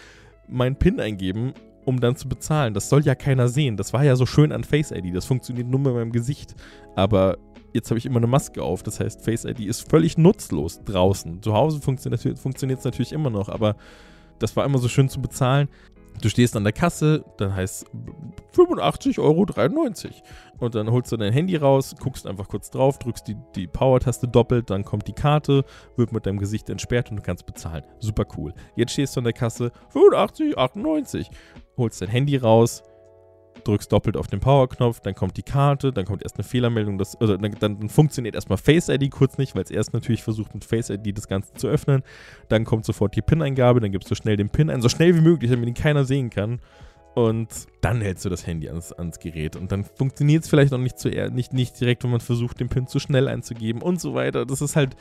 [0.48, 2.74] meinen PIN eingeben, um dann zu bezahlen.
[2.74, 3.76] Das soll ja keiner sehen.
[3.76, 5.14] Das war ja so schön an Face ID.
[5.14, 6.54] Das funktioniert nur mit meinem Gesicht.
[6.96, 7.38] Aber
[7.72, 8.82] jetzt habe ich immer eine Maske auf.
[8.82, 11.42] Das heißt, Face ID ist völlig nutzlos draußen.
[11.42, 13.76] Zu Hause funktioniert es natürlich immer noch, aber
[14.40, 15.68] das war immer so schön zu bezahlen.
[16.20, 17.86] Du stehst an der Kasse, dann heißt
[18.54, 19.46] 85,93 Euro.
[20.58, 24.28] Und dann holst du dein Handy raus, guckst einfach kurz drauf, drückst die, die Power-Taste
[24.28, 25.64] doppelt, dann kommt die Karte,
[25.96, 27.84] wird mit deinem Gesicht entsperrt und du kannst bezahlen.
[28.00, 28.52] Super cool.
[28.76, 31.28] Jetzt stehst du an der Kasse, 85,98.
[31.78, 32.82] Holst dein Handy raus,
[33.64, 37.20] drückst doppelt auf den Power-Knopf, dann kommt die Karte, dann kommt erst eine Fehlermeldung, das,
[37.20, 40.64] also dann, dann funktioniert erstmal Face ID kurz nicht, weil es erst natürlich versucht mit
[40.64, 42.02] Face ID das Ganze zu öffnen.
[42.48, 45.20] Dann kommt sofort die PIN-Eingabe, dann gibst du schnell den PIN ein, so schnell wie
[45.20, 46.60] möglich, damit ihn keiner sehen kann.
[47.14, 47.48] Und
[47.80, 49.56] dann hältst du das Handy ans, ans Gerät.
[49.56, 52.68] Und dann funktioniert es vielleicht auch nicht, zu, nicht, nicht direkt, wenn man versucht, den
[52.68, 54.46] PIN zu schnell einzugeben und so weiter.
[54.46, 54.96] Das ist halt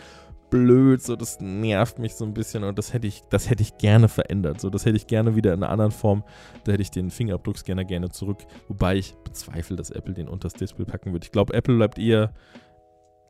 [0.50, 3.78] blöd, so das nervt mich so ein bisschen und das hätte ich, das hätte ich
[3.78, 4.60] gerne verändert.
[4.60, 6.24] So, das hätte ich gerne wieder in einer anderen Form.
[6.64, 8.39] Da hätte ich den Fingerabdruckscanner gerne zurück.
[8.68, 11.26] Wobei ich bezweifle, dass Apple den unter das Display packen wird.
[11.26, 12.34] Ich glaube, Apple bleibt eher.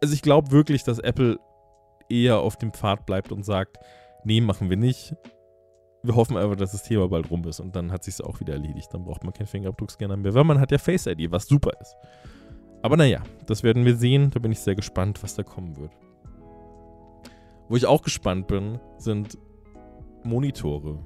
[0.01, 1.39] Also ich glaube wirklich, dass Apple
[2.09, 3.77] eher auf dem Pfad bleibt und sagt,
[4.23, 5.15] nee, machen wir nicht.
[6.01, 8.39] Wir hoffen einfach, dass das Thema bald rum ist und dann hat sich es auch
[8.39, 8.87] wieder erledigt.
[8.93, 11.95] Dann braucht man keinen Fingerabdruckscanner mehr, weil man hat ja Face ID, was super ist.
[12.81, 14.31] Aber naja, das werden wir sehen.
[14.31, 15.91] Da bin ich sehr gespannt, was da kommen wird.
[17.69, 19.37] Wo ich auch gespannt bin, sind
[20.23, 20.99] Monitore.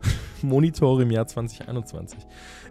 [0.42, 2.20] Monitore im Jahr 2021.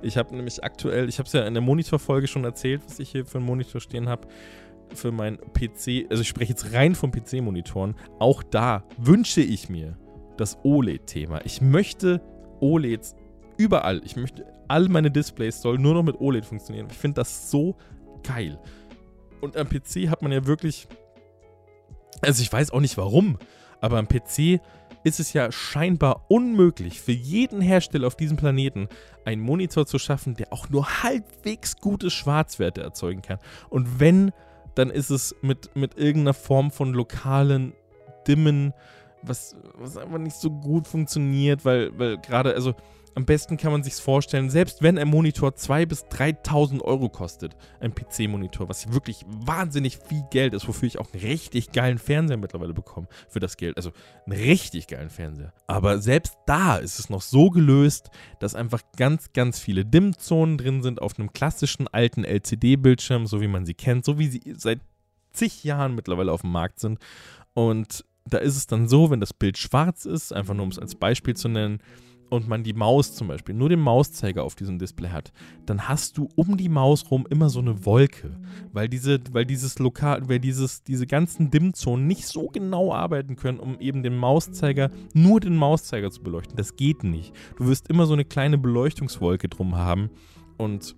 [0.02, 3.10] Ich habe nämlich aktuell, ich habe es ja in der Monitorfolge schon erzählt, was ich
[3.12, 4.28] hier für einen Monitor stehen habe.
[4.94, 7.96] Für meinen PC, also ich spreche jetzt rein von PC-Monitoren.
[8.20, 9.98] Auch da wünsche ich mir
[10.38, 11.42] das OLED-Thema.
[11.44, 12.22] Ich möchte
[12.62, 13.16] OLEDs
[13.58, 14.02] überall.
[14.06, 16.88] Ich möchte, all meine Displays sollen nur noch mit OLED funktionieren.
[16.90, 17.76] Ich finde das so
[18.24, 18.60] geil.
[19.42, 20.88] Und am PC hat man ja wirklich
[22.22, 23.38] also ich weiß auch nicht warum,
[23.82, 24.60] aber am PC
[25.04, 28.90] ist es ja scheinbar unmöglich für jeden Hersteller auf diesem Planeten
[29.24, 33.38] einen Monitor zu schaffen, der auch nur halbwegs gute Schwarzwerte erzeugen kann.
[33.70, 34.32] Und wenn,
[34.74, 37.74] dann ist es mit, mit irgendeiner Form von lokalen
[38.28, 38.74] Dimmen,
[39.22, 42.74] was, was einfach nicht so gut funktioniert, weil, weil gerade, also
[43.16, 47.56] am besten kann man sich vorstellen, selbst wenn ein Monitor 2.000 bis 3.000 Euro kostet,
[47.80, 52.38] ein PC-Monitor, was wirklich wahnsinnig viel Geld ist, wofür ich auch einen richtig geilen Fernseher
[52.38, 53.78] mittlerweile bekomme für das Geld.
[53.78, 53.92] Also
[54.26, 55.54] einen richtig geilen Fernseher.
[55.66, 58.10] Aber selbst da ist es noch so gelöst,
[58.40, 63.48] dass einfach ganz, ganz viele Dimmzonen drin sind auf einem klassischen alten LCD-Bildschirm, so wie
[63.48, 64.82] man sie kennt, so wie sie seit
[65.32, 67.00] zig Jahren mittlerweile auf dem Markt sind.
[67.54, 70.80] Und da ist es dann so, wenn das Bild schwarz ist, einfach nur um es
[70.80, 71.80] als Beispiel zu nennen,
[72.30, 75.32] und man die Maus zum Beispiel, nur den Mauszeiger auf diesem Display hat,
[75.66, 78.38] dann hast du um die Maus rum immer so eine Wolke,
[78.74, 83.60] weil diese, weil dieses Lokal, weil dieses, diese ganzen Dimmzonen nicht so genau arbeiten können,
[83.60, 86.58] um eben den Mauszeiger, nur den Mauszeiger zu beleuchten.
[86.58, 87.34] Das geht nicht.
[87.58, 90.10] Du wirst immer so eine kleine Beleuchtungswolke drum haben
[90.58, 90.96] und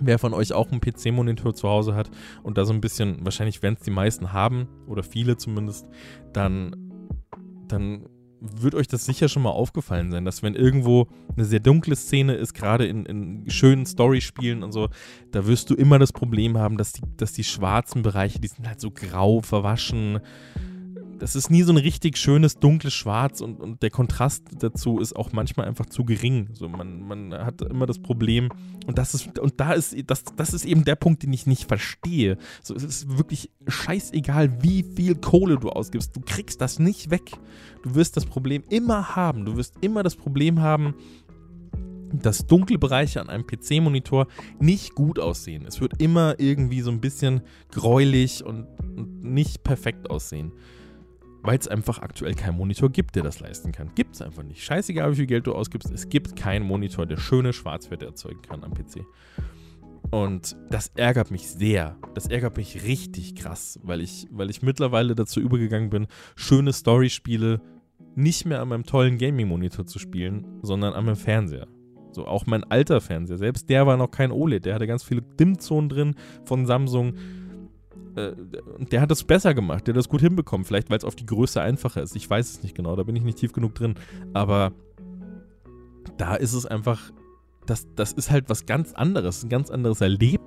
[0.00, 2.10] Wer von euch auch einen PC-Monitor zu Hause hat
[2.42, 5.88] und da so ein bisschen, wahrscheinlich werden es die meisten haben, oder viele zumindest,
[6.32, 6.74] dann,
[7.68, 8.06] dann
[8.40, 12.34] wird euch das sicher schon mal aufgefallen sein, dass wenn irgendwo eine sehr dunkle Szene
[12.34, 14.88] ist, gerade in, in schönen Storyspielen und so,
[15.30, 18.66] da wirst du immer das Problem haben, dass die, dass die schwarzen Bereiche, die sind
[18.66, 20.20] halt so grau, verwaschen,
[21.24, 25.16] das ist nie so ein richtig schönes dunkles Schwarz und, und der Kontrast dazu ist
[25.16, 26.50] auch manchmal einfach zu gering.
[26.52, 28.50] So, man, man hat immer das Problem
[28.86, 31.66] und das ist, und da ist, das, das ist eben der Punkt, den ich nicht
[31.66, 32.36] verstehe.
[32.62, 36.14] So, es ist wirklich scheißegal, wie viel Kohle du ausgibst.
[36.14, 37.32] Du kriegst das nicht weg.
[37.82, 39.46] Du wirst das Problem immer haben.
[39.46, 40.94] Du wirst immer das Problem haben,
[42.12, 44.26] dass dunkle Bereiche an einem PC-Monitor
[44.60, 45.64] nicht gut aussehen.
[45.66, 48.66] Es wird immer irgendwie so ein bisschen gräulich und
[49.22, 50.52] nicht perfekt aussehen.
[51.44, 53.90] Weil es einfach aktuell keinen Monitor gibt, der das leisten kann.
[53.94, 54.64] Gibt es einfach nicht.
[54.64, 58.64] Scheißegal, wie viel Geld du ausgibst, es gibt keinen Monitor, der schöne Schwarzwerte erzeugen kann
[58.64, 59.04] am PC.
[60.10, 61.96] Und das ärgert mich sehr.
[62.14, 67.60] Das ärgert mich richtig krass, weil ich, weil ich mittlerweile dazu übergegangen bin, schöne Story-Spiele
[68.14, 71.66] nicht mehr an meinem tollen Gaming-Monitor zu spielen, sondern an meinem Fernseher.
[72.12, 75.20] So auch mein alter Fernseher, selbst der war noch kein OLED, der hatte ganz viele
[75.20, 76.14] Dimmzonen drin
[76.44, 77.14] von Samsung.
[78.16, 78.32] Äh,
[78.90, 81.26] der hat das besser gemacht, der hat das gut hinbekommen, vielleicht weil es auf die
[81.26, 82.16] Größe einfacher ist.
[82.16, 83.94] Ich weiß es nicht genau, da bin ich nicht tief genug drin.
[84.32, 84.72] Aber
[86.16, 87.12] da ist es einfach
[87.66, 90.43] das, das ist halt was ganz anderes, ein ganz anderes Erlebnis.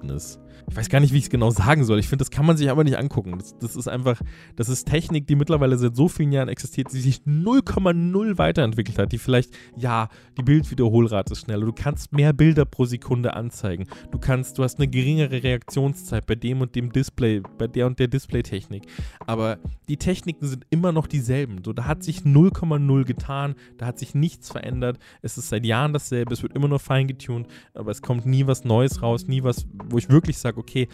[0.70, 1.98] Ich weiß gar nicht, wie ich es genau sagen soll.
[1.98, 3.38] Ich finde, das kann man sich aber nicht angucken.
[3.38, 4.22] Das, das, ist einfach,
[4.58, 9.12] das ist Technik, die mittlerweile seit so vielen Jahren existiert, die sich 0,0 weiterentwickelt hat,
[9.12, 14.20] die vielleicht, ja, die Bildwiederholrate ist schneller, du kannst mehr Bilder pro Sekunde anzeigen, du
[14.20, 18.08] kannst, du hast eine geringere Reaktionszeit bei dem und dem Display, bei der und der
[18.08, 18.84] Displaytechnik.
[19.26, 21.64] Aber die Techniken sind immer noch dieselben.
[21.64, 25.00] So, da hat sich 0,0 getan, da hat sich nichts verändert.
[25.22, 28.48] Es ist seit Jahren dasselbe, es wird immer nur fein feingetuned, aber es kommt nie
[28.48, 30.88] was Neues raus, nie was, wo ich wirklich sage, okay,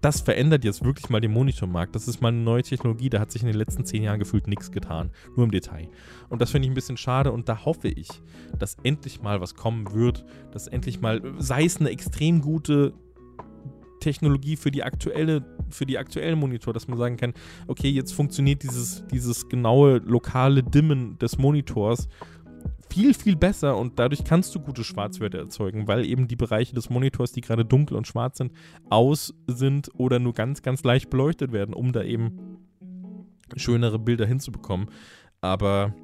[0.00, 1.94] das verändert jetzt wirklich mal den Monitormarkt.
[1.94, 3.10] Das ist mal eine neue Technologie.
[3.10, 5.10] Da hat sich in den letzten zehn Jahren gefühlt nichts getan.
[5.34, 5.88] Nur im Detail.
[6.28, 7.32] Und das finde ich ein bisschen schade.
[7.32, 8.08] Und da hoffe ich,
[8.58, 10.24] dass endlich mal was kommen wird.
[10.52, 12.94] Dass endlich mal, sei es eine extrem gute
[14.00, 17.34] Technologie für die aktuelle, für die aktuellen Monitor, dass man sagen kann,
[17.66, 22.08] okay, jetzt funktioniert dieses, dieses genaue lokale Dimmen des Monitors
[22.90, 26.90] viel, viel besser und dadurch kannst du gute Schwarzwerte erzeugen, weil eben die Bereiche des
[26.90, 28.52] Monitors, die gerade dunkel und schwarz sind,
[28.90, 32.58] aus sind oder nur ganz, ganz leicht beleuchtet werden, um da eben
[33.56, 34.88] schönere Bilder hinzubekommen.
[35.40, 35.94] Aber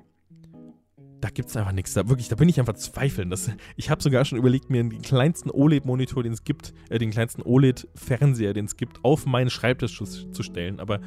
[1.25, 1.95] da gibt es einfach nichts.
[1.95, 3.31] Da wirklich, da bin ich einfach zweifeln.
[3.31, 7.11] Das, ich habe sogar schon überlegt, mir den kleinsten OLED-Monitor, den es gibt, äh, den
[7.11, 10.81] kleinsten OLED-Fernseher, den es gibt, auf meinen Schreibtisch zu, zu stellen.
[10.81, 11.01] Aber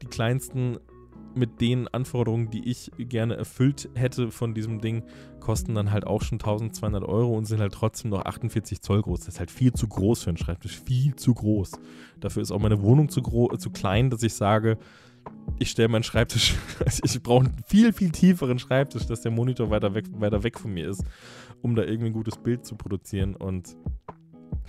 [0.00, 0.78] die kleinsten
[1.36, 5.02] mit den Anforderungen, die ich gerne erfüllt hätte von diesem Ding,
[5.40, 9.20] kosten dann halt auch schon 1200 Euro und sind halt trotzdem noch 48 Zoll groß.
[9.20, 11.72] Das ist halt viel zu groß für einen Schreibtisch, viel zu groß.
[12.20, 14.78] Dafür ist auch meine Wohnung zu, zu klein, dass ich sage,
[15.58, 16.54] ich stelle meinen Schreibtisch,
[16.84, 20.58] also ich brauche einen viel, viel tieferen Schreibtisch, dass der Monitor weiter weg, weiter weg
[20.58, 21.04] von mir ist,
[21.62, 23.76] um da irgendwie ein gutes Bild zu produzieren und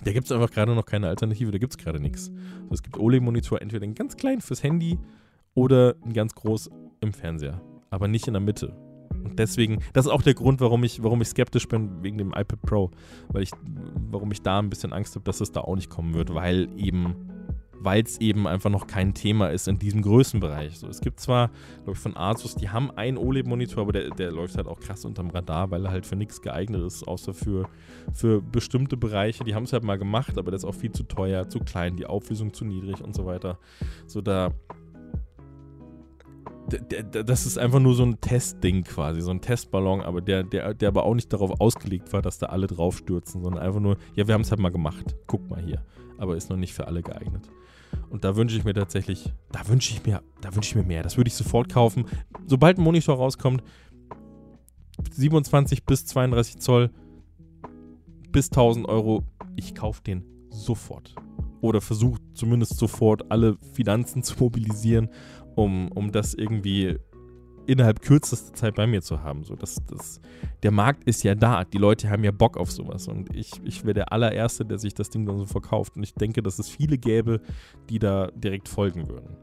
[0.04, 2.30] da gibt es einfach gerade noch keine Alternative, da gibt es gerade nichts.
[2.64, 4.98] Also es gibt OLED-Monitor, entweder einen ganz kleinen fürs Handy
[5.56, 8.76] oder ganz groß im Fernseher, aber nicht in der Mitte.
[9.24, 12.28] Und deswegen, das ist auch der Grund, warum ich, warum ich skeptisch bin wegen dem
[12.28, 12.90] iPad Pro,
[13.28, 13.50] weil ich,
[14.10, 16.68] warum ich da ein bisschen Angst habe, dass es da auch nicht kommen wird, weil
[16.76, 17.16] eben,
[17.72, 20.78] weil es eben einfach noch kein Thema ist in diesem Größenbereich.
[20.78, 21.50] So, es gibt zwar,
[21.82, 25.04] glaube ich, von Asus, die haben einen OLED-Monitor, aber der, der läuft halt auch krass
[25.04, 27.68] unterm Radar, weil er halt für nichts geeignet ist, außer für,
[28.12, 29.42] für bestimmte Bereiche.
[29.42, 31.96] Die haben es halt mal gemacht, aber der ist auch viel zu teuer, zu klein,
[31.96, 33.58] die Auflösung zu niedrig und so weiter.
[34.06, 34.52] So, da
[36.68, 40.88] das ist einfach nur so ein Testding quasi, so ein Testballon, aber der, der, der
[40.88, 44.34] aber auch nicht darauf ausgelegt war, dass da alle draufstürzen, sondern einfach nur, ja, wir
[44.34, 45.14] haben es halt mal gemacht.
[45.26, 45.84] Guck mal hier.
[46.18, 47.48] Aber ist noch nicht für alle geeignet.
[48.10, 51.02] Und da wünsche ich mir tatsächlich, da wünsche ich mir, da wünsche ich mir mehr.
[51.02, 52.06] Das würde ich sofort kaufen.
[52.46, 53.62] Sobald ein Monitor rauskommt,
[55.12, 56.90] 27 bis 32 Zoll
[58.32, 61.14] bis 1000 Euro, ich kaufe den sofort.
[61.60, 65.08] Oder versuche zumindest sofort alle Finanzen zu mobilisieren
[65.56, 66.96] um, um das irgendwie
[67.66, 69.42] innerhalb kürzester Zeit bei mir zu haben.
[69.42, 70.20] So, das, das,
[70.62, 73.82] der Markt ist ja da, die Leute haben ja Bock auf sowas und ich, ich
[73.82, 76.68] wäre der allererste, der sich das Ding dann so verkauft und ich denke, dass es
[76.68, 77.40] viele gäbe,
[77.90, 79.36] die da direkt folgen würden.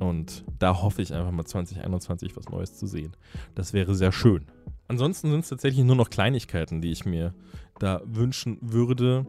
[0.00, 3.16] Und da hoffe ich einfach mal 2021 was Neues zu sehen.
[3.54, 4.46] Das wäre sehr schön.
[4.86, 7.34] Ansonsten sind es tatsächlich nur noch Kleinigkeiten, die ich mir
[7.78, 9.26] da wünschen würde.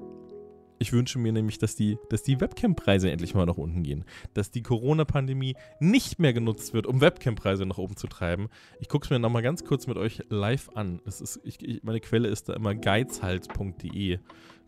[0.81, 4.05] Ich wünsche mir nämlich, dass die, dass die Webcam-Preise endlich mal nach unten gehen.
[4.33, 8.47] Dass die Corona-Pandemie nicht mehr genutzt wird, um Webcam-Preise nach oben zu treiben.
[8.79, 11.01] Ich gucke es mir nochmal ganz kurz mit euch live an.
[11.03, 14.19] Das ist, ich, ich, meine Quelle ist da immer geizhals.de.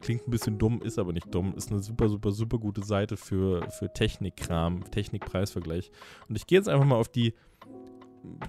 [0.02, 1.54] Klingt ein bisschen dumm, ist aber nicht dumm.
[1.56, 5.92] Ist eine super, super, super gute Seite für, für Technikkram, Technik-Preisvergleich.
[6.28, 7.34] Und ich gehe jetzt einfach mal auf die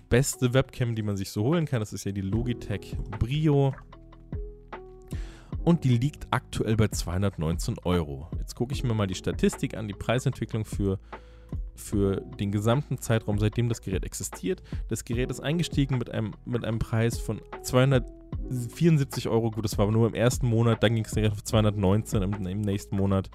[0.08, 1.78] beste Webcam, die man sich so holen kann.
[1.78, 3.72] Das ist ja die Logitech Brio
[5.64, 8.28] und die liegt aktuell bei 219 Euro.
[8.38, 10.98] Jetzt gucke ich mir mal die Statistik an, die Preisentwicklung für,
[11.74, 14.62] für den gesamten Zeitraum, seitdem das Gerät existiert.
[14.88, 19.50] Das Gerät ist eingestiegen mit einem, mit einem Preis von 274 Euro.
[19.50, 22.46] Gut, das war aber nur im ersten Monat, dann ging es direkt auf 219 im,
[22.46, 23.30] im nächsten Monat.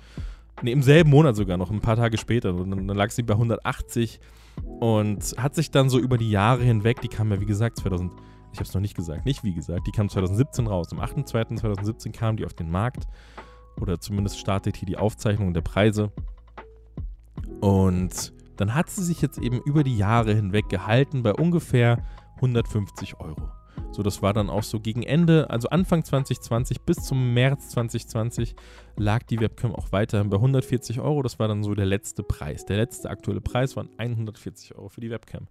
[0.63, 2.51] Ne, im selben Monat sogar noch, ein paar Tage später.
[2.51, 4.19] Dann, dann lag sie bei 180
[4.79, 8.11] und hat sich dann so über die Jahre hinweg, die kam ja wie gesagt 2000
[8.57, 9.85] Ich habe es noch nicht gesagt, nicht wie gesagt.
[9.85, 10.87] Die kam 2017 raus.
[10.91, 13.05] Am 8.2.2017 kam die auf den Markt.
[13.79, 16.11] Oder zumindest startet hier die Aufzeichnung der Preise.
[17.61, 22.03] Und dann hat sie sich jetzt eben über die Jahre hinweg gehalten bei ungefähr
[22.37, 23.47] 150 Euro.
[23.97, 28.53] So, das war dann auch so gegen Ende, also Anfang 2020 bis zum März 2020
[28.95, 31.23] lag die Webcam auch weiterhin bei 140 Euro.
[31.23, 32.63] Das war dann so der letzte Preis.
[32.65, 35.47] Der letzte aktuelle Preis waren 140 Euro für die Webcam.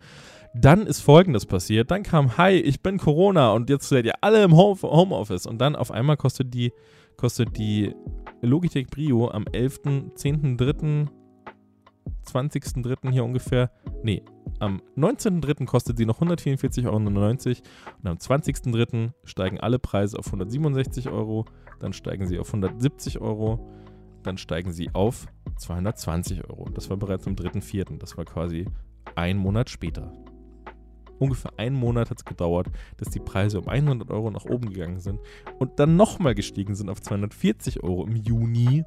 [0.54, 1.90] Dann ist folgendes passiert.
[1.90, 5.46] Dann kam, hi, ich bin Corona und jetzt seid ihr alle im Homeoffice.
[5.46, 6.72] Und dann auf einmal kostet die,
[7.16, 7.96] kostet die
[8.42, 11.08] Logitech Brio am 11.10.3.
[12.24, 13.10] 20.03.
[13.10, 13.70] hier ungefähr,
[14.02, 14.22] nee,
[14.58, 15.66] am 19.03.
[15.66, 19.12] kostet sie noch 144,99 Euro und am 20.03.
[19.24, 21.44] steigen alle Preise auf 167 Euro,
[21.78, 23.60] dann steigen sie auf 170 Euro,
[24.22, 25.26] dann steigen sie auf
[25.56, 26.68] 220 Euro.
[26.70, 27.98] Das war bereits am 3.04.
[27.98, 28.66] Das war quasi
[29.14, 30.12] ein Monat später.
[31.18, 32.66] Ungefähr einen Monat hat es gedauert,
[32.98, 35.18] dass die Preise um 100 Euro nach oben gegangen sind
[35.58, 38.84] und dann nochmal gestiegen sind auf 240 Euro im Juni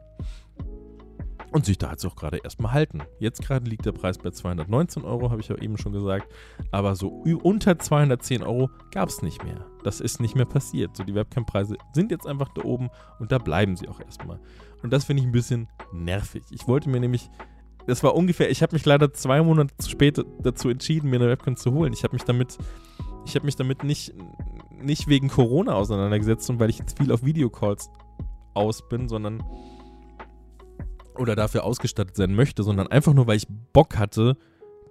[1.52, 3.02] und sich da jetzt auch gerade erstmal halten.
[3.20, 6.28] Jetzt gerade liegt der Preis bei 219 Euro, habe ich ja eben schon gesagt.
[6.72, 9.66] Aber so unter 210 Euro gab es nicht mehr.
[9.84, 10.95] Das ist nicht mehr passiert.
[10.95, 12.89] So, die Webcam-Preise sind jetzt einfach da oben
[13.20, 14.39] und da bleiben sie auch erstmal.
[14.84, 16.43] Und das finde ich ein bisschen nervig.
[16.52, 17.30] Ich wollte mir nämlich,
[17.88, 21.30] das war ungefähr, ich habe mich leider zwei Monate zu spät dazu entschieden, mir eine
[21.30, 21.93] Webcam zu holen.
[21.93, 22.58] Ich habe mich damit,
[23.26, 24.14] ich habe mich damit nicht,
[24.82, 27.89] nicht wegen Corona auseinandergesetzt und weil ich jetzt viel auf Videocalls
[28.54, 29.43] aus bin, sondern
[31.20, 34.38] oder dafür ausgestattet sein möchte, sondern einfach nur, weil ich Bock hatte,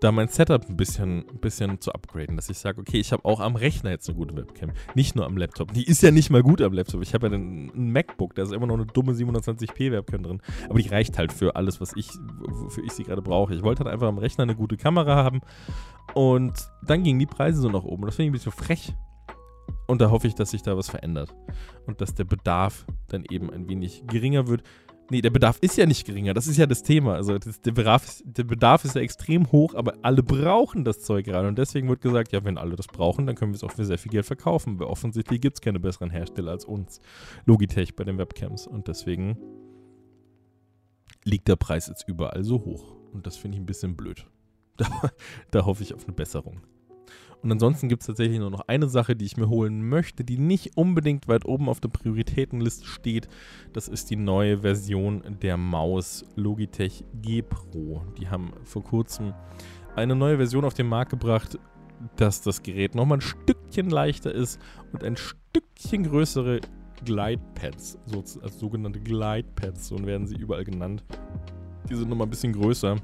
[0.00, 2.36] da mein Setup ein bisschen, ein bisschen zu upgraden.
[2.36, 4.70] Dass ich sage, okay, ich habe auch am Rechner jetzt eine gute Webcam.
[4.94, 5.72] Nicht nur am Laptop.
[5.72, 7.02] Die ist ja nicht mal gut am Laptop.
[7.02, 10.42] Ich habe ja einen, MacBook, da ist immer noch eine dumme 720p Webcam drin.
[10.68, 13.54] Aber die reicht halt für alles, was ich, wofür ich sie gerade brauche.
[13.54, 15.40] Ich wollte halt einfach am Rechner eine gute Kamera haben.
[16.14, 18.06] Und dann gingen die Preise so nach oben.
[18.06, 18.94] Das finde ich ein bisschen frech.
[19.86, 21.34] Und da hoffe ich, dass sich da was verändert.
[21.86, 24.62] Und dass der Bedarf dann eben ein wenig geringer wird.
[25.10, 26.34] Nee, der Bedarf ist ja nicht geringer.
[26.34, 27.14] Das ist ja das Thema.
[27.14, 31.24] Also das, der, Bedarf, der Bedarf ist ja extrem hoch, aber alle brauchen das Zeug
[31.24, 31.48] gerade.
[31.48, 33.86] Und deswegen wird gesagt, ja, wenn alle das brauchen, dann können wir es auch für
[33.86, 34.78] sehr viel Geld verkaufen.
[34.78, 37.00] Weil offensichtlich gibt es keine besseren Hersteller als uns.
[37.46, 38.66] Logitech bei den Webcams.
[38.66, 39.38] Und deswegen
[41.24, 42.94] liegt der Preis jetzt überall so hoch.
[43.12, 44.26] Und das finde ich ein bisschen blöd.
[44.78, 44.86] Da,
[45.50, 46.60] da hoffe ich auf eine Besserung.
[47.42, 50.38] Und ansonsten gibt es tatsächlich nur noch eine Sache, die ich mir holen möchte, die
[50.38, 53.28] nicht unbedingt weit oben auf der Prioritätenliste steht.
[53.72, 58.02] Das ist die neue Version der Maus Logitech G Pro.
[58.18, 59.34] Die haben vor kurzem
[59.94, 61.58] eine neue Version auf den Markt gebracht,
[62.16, 64.60] dass das Gerät nochmal ein Stückchen leichter ist
[64.92, 66.60] und ein Stückchen größere
[67.04, 71.04] Glidepads, so, also sogenannte Glidepads, so werden sie überall genannt.
[71.88, 72.96] Die sind nochmal ein bisschen größer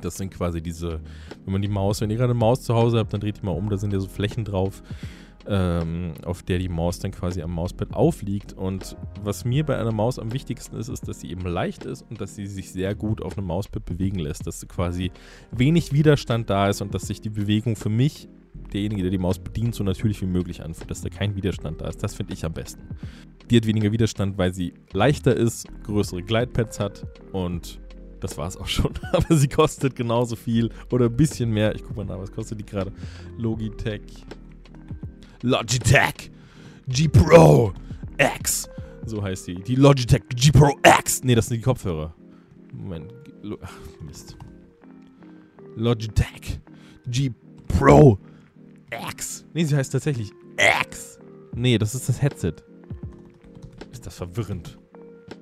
[0.00, 1.00] das sind quasi diese,
[1.44, 3.46] wenn man die Maus, wenn ihr gerade eine Maus zu Hause habt, dann dreht die
[3.46, 4.82] mal um, da sind ja so Flächen drauf,
[5.48, 8.52] ähm, auf der die Maus dann quasi am Mauspad aufliegt.
[8.52, 12.04] Und was mir bei einer Maus am wichtigsten ist, ist, dass sie eben leicht ist
[12.10, 15.10] und dass sie sich sehr gut auf einem Mauspad bewegen lässt, dass quasi
[15.50, 18.28] wenig Widerstand da ist und dass sich die Bewegung für mich
[18.72, 21.88] derjenige, der die Maus bedient, so natürlich wie möglich anfühlt, dass da kein Widerstand da
[21.88, 22.02] ist.
[22.02, 22.82] Das finde ich am besten.
[23.50, 27.78] Die hat weniger Widerstand, weil sie leichter ist, größere Glidepads hat und
[28.20, 28.92] das war es auch schon.
[29.12, 31.74] Aber sie kostet genauso viel oder ein bisschen mehr.
[31.74, 32.92] Ich guck mal nach, was kostet die gerade?
[33.38, 34.02] Logitech.
[35.42, 36.30] Logitech
[36.88, 37.72] G Pro
[38.18, 38.68] X.
[39.04, 39.54] So heißt die.
[39.54, 41.22] Die Logitech G Pro X.
[41.24, 42.14] Ne, das sind die Kopfhörer.
[42.72, 43.12] Moment.
[43.62, 43.72] Ach,
[44.04, 44.36] Mist.
[45.76, 46.60] Logitech
[47.06, 47.30] G
[47.68, 48.18] Pro
[49.10, 49.44] X.
[49.54, 50.32] Ne, sie heißt tatsächlich
[50.80, 51.18] X.
[51.54, 52.54] Ne, das ist das Headset.
[53.92, 54.78] Ist das verwirrend?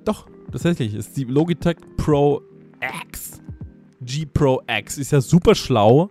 [0.04, 2.42] Doch, tatsächlich ist die Logitech Pro
[3.08, 3.40] X.
[4.00, 6.10] G Pro X ist ja super schlau,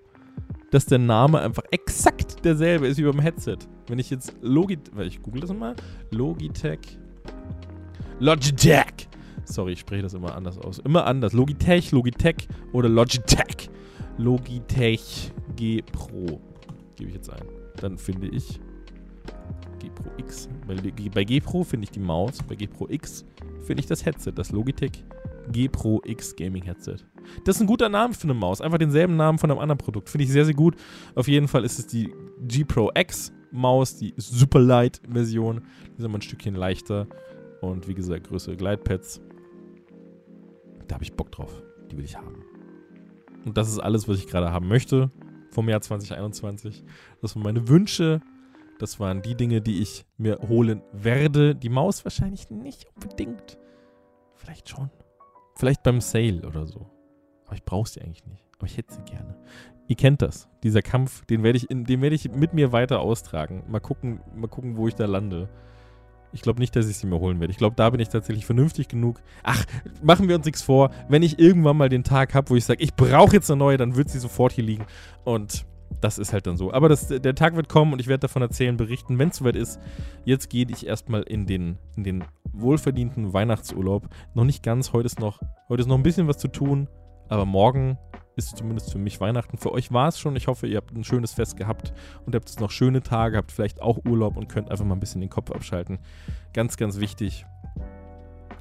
[0.71, 3.57] dass der Name einfach exakt derselbe ist wie beim Headset.
[3.87, 5.75] Wenn ich jetzt Logitech, ich google das mal,
[6.11, 6.79] Logitech,
[8.19, 9.07] Logitech.
[9.45, 10.79] Sorry, ich spreche das immer anders aus.
[10.79, 11.33] Immer anders.
[11.33, 13.69] Logitech, Logitech oder Logitech.
[14.17, 16.39] Logitech G Pro.
[16.95, 17.43] Gebe ich jetzt ein.
[17.81, 18.59] Dann finde ich
[19.79, 20.47] G Pro X.
[20.65, 20.75] Bei,
[21.13, 22.37] bei G Pro finde ich die Maus.
[22.47, 23.25] Bei G Pro X
[23.61, 25.03] finde ich das Headset, das Logitech
[25.51, 26.97] G Pro X Gaming Headset.
[27.45, 28.61] Das ist ein guter Name für eine Maus.
[28.61, 30.09] Einfach denselben Namen von einem anderen Produkt.
[30.09, 30.75] Finde ich sehr, sehr gut.
[31.15, 32.13] Auf jeden Fall ist es die
[32.47, 35.61] G Pro X Maus, die Super Light Version.
[35.87, 37.07] Die ist immer ein Stückchen leichter.
[37.61, 39.21] Und wie gesagt, größere Glidepads.
[40.87, 41.61] Da habe ich Bock drauf.
[41.91, 42.43] Die will ich haben.
[43.45, 45.11] Und das ist alles, was ich gerade haben möchte
[45.51, 46.83] vom Jahr 2021.
[47.21, 48.21] Das waren meine Wünsche.
[48.79, 51.55] Das waren die Dinge, die ich mir holen werde.
[51.55, 53.57] Die Maus wahrscheinlich nicht unbedingt.
[54.35, 54.89] Vielleicht schon.
[55.55, 56.89] Vielleicht beim Sale oder so.
[57.45, 58.43] Aber ich brauche sie eigentlich nicht.
[58.57, 59.35] Aber ich hätte sie gerne.
[59.87, 60.47] Ihr kennt das.
[60.63, 63.63] Dieser Kampf, den werde ich, den ich mit mir weiter austragen.
[63.67, 65.49] Mal gucken, mal gucken, wo ich da lande.
[66.31, 67.51] Ich glaube nicht, dass ich sie mir holen werde.
[67.51, 69.21] Ich glaube, da bin ich tatsächlich vernünftig genug.
[69.43, 69.63] Ach,
[70.01, 70.89] machen wir uns nichts vor.
[71.07, 73.77] Wenn ich irgendwann mal den Tag habe, wo ich sage, ich brauche jetzt eine neue,
[73.77, 74.85] dann wird sie sofort hier liegen.
[75.25, 75.65] Und
[76.01, 76.73] das ist halt dann so.
[76.73, 79.55] Aber das, der Tag wird kommen und ich werde davon erzählen, berichten, wenn es soweit
[79.55, 79.79] ist.
[80.25, 82.23] Jetzt gehe ich erstmal in den, in den
[82.53, 84.07] wohlverdienten Weihnachtsurlaub.
[84.33, 86.87] Noch nicht ganz, heute ist noch, heute ist noch ein bisschen was zu tun.
[87.29, 87.97] Aber morgen
[88.35, 89.57] ist zumindest für mich Weihnachten.
[89.57, 90.35] Für euch war es schon.
[90.35, 91.93] Ich hoffe, ihr habt ein schönes Fest gehabt
[92.25, 94.99] und habt jetzt noch schöne Tage, habt vielleicht auch Urlaub und könnt einfach mal ein
[94.99, 95.99] bisschen den Kopf abschalten.
[96.53, 97.45] Ganz, ganz wichtig.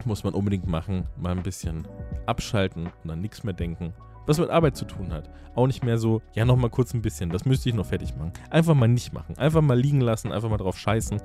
[0.05, 1.07] Muss man unbedingt machen.
[1.16, 1.86] Mal ein bisschen
[2.26, 3.93] abschalten und an nichts mehr denken.
[4.26, 5.28] Was mit Arbeit zu tun hat.
[5.55, 8.32] Auch nicht mehr so, ja, nochmal kurz ein bisschen, das müsste ich noch fertig machen.
[8.51, 9.36] Einfach mal nicht machen.
[9.36, 11.20] Einfach mal liegen lassen, einfach mal drauf scheißen,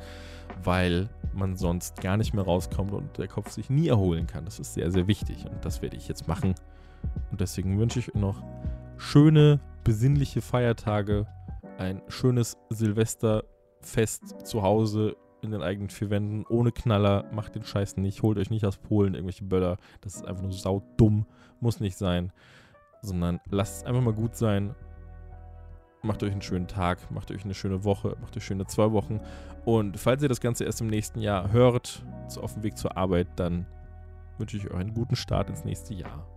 [0.64, 4.46] weil man sonst gar nicht mehr rauskommt und der Kopf sich nie erholen kann.
[4.46, 6.56] Das ist sehr, sehr wichtig und das werde ich jetzt machen.
[7.32, 8.44] Und deswegen wünsche ich euch noch
[8.98, 11.28] schöne, besinnliche Feiertage,
[11.78, 17.98] ein schönes Silvesterfest zu Hause in den eigenen vier Wänden, ohne Knaller, macht den Scheiß
[17.98, 21.28] nicht, holt euch nicht aus Polen irgendwelche Böller, das ist einfach nur saudumm,
[21.60, 22.32] muss nicht sein,
[23.02, 24.76] sondern lasst es einfach mal gut sein,
[26.04, 29.20] macht euch einen schönen Tag, macht euch eine schöne Woche, macht euch schöne zwei Wochen
[29.66, 32.04] und falls ihr das Ganze erst im nächsten Jahr hört,
[32.42, 33.66] auf dem Weg zur Arbeit, dann
[34.38, 36.28] wünsche ich euch einen guten Start ins nächste Jahr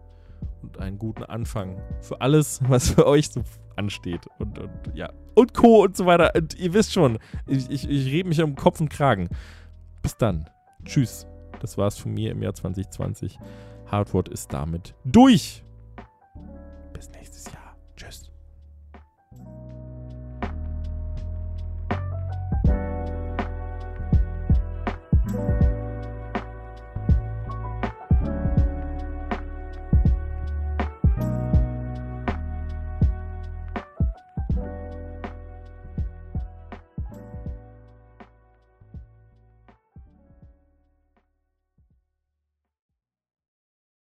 [0.62, 3.42] und einen guten Anfang für alles, was für euch so
[3.76, 4.26] ansteht.
[4.38, 5.84] Und, und ja, und Co.
[5.84, 6.32] und so weiter.
[6.34, 9.28] Und ihr wisst schon, ich, ich, ich rede mich um Kopf und Kragen.
[10.02, 10.48] Bis dann.
[10.84, 11.26] Tschüss.
[11.60, 13.38] Das war's von mir im Jahr 2020.
[13.86, 15.62] Hardword ist damit durch.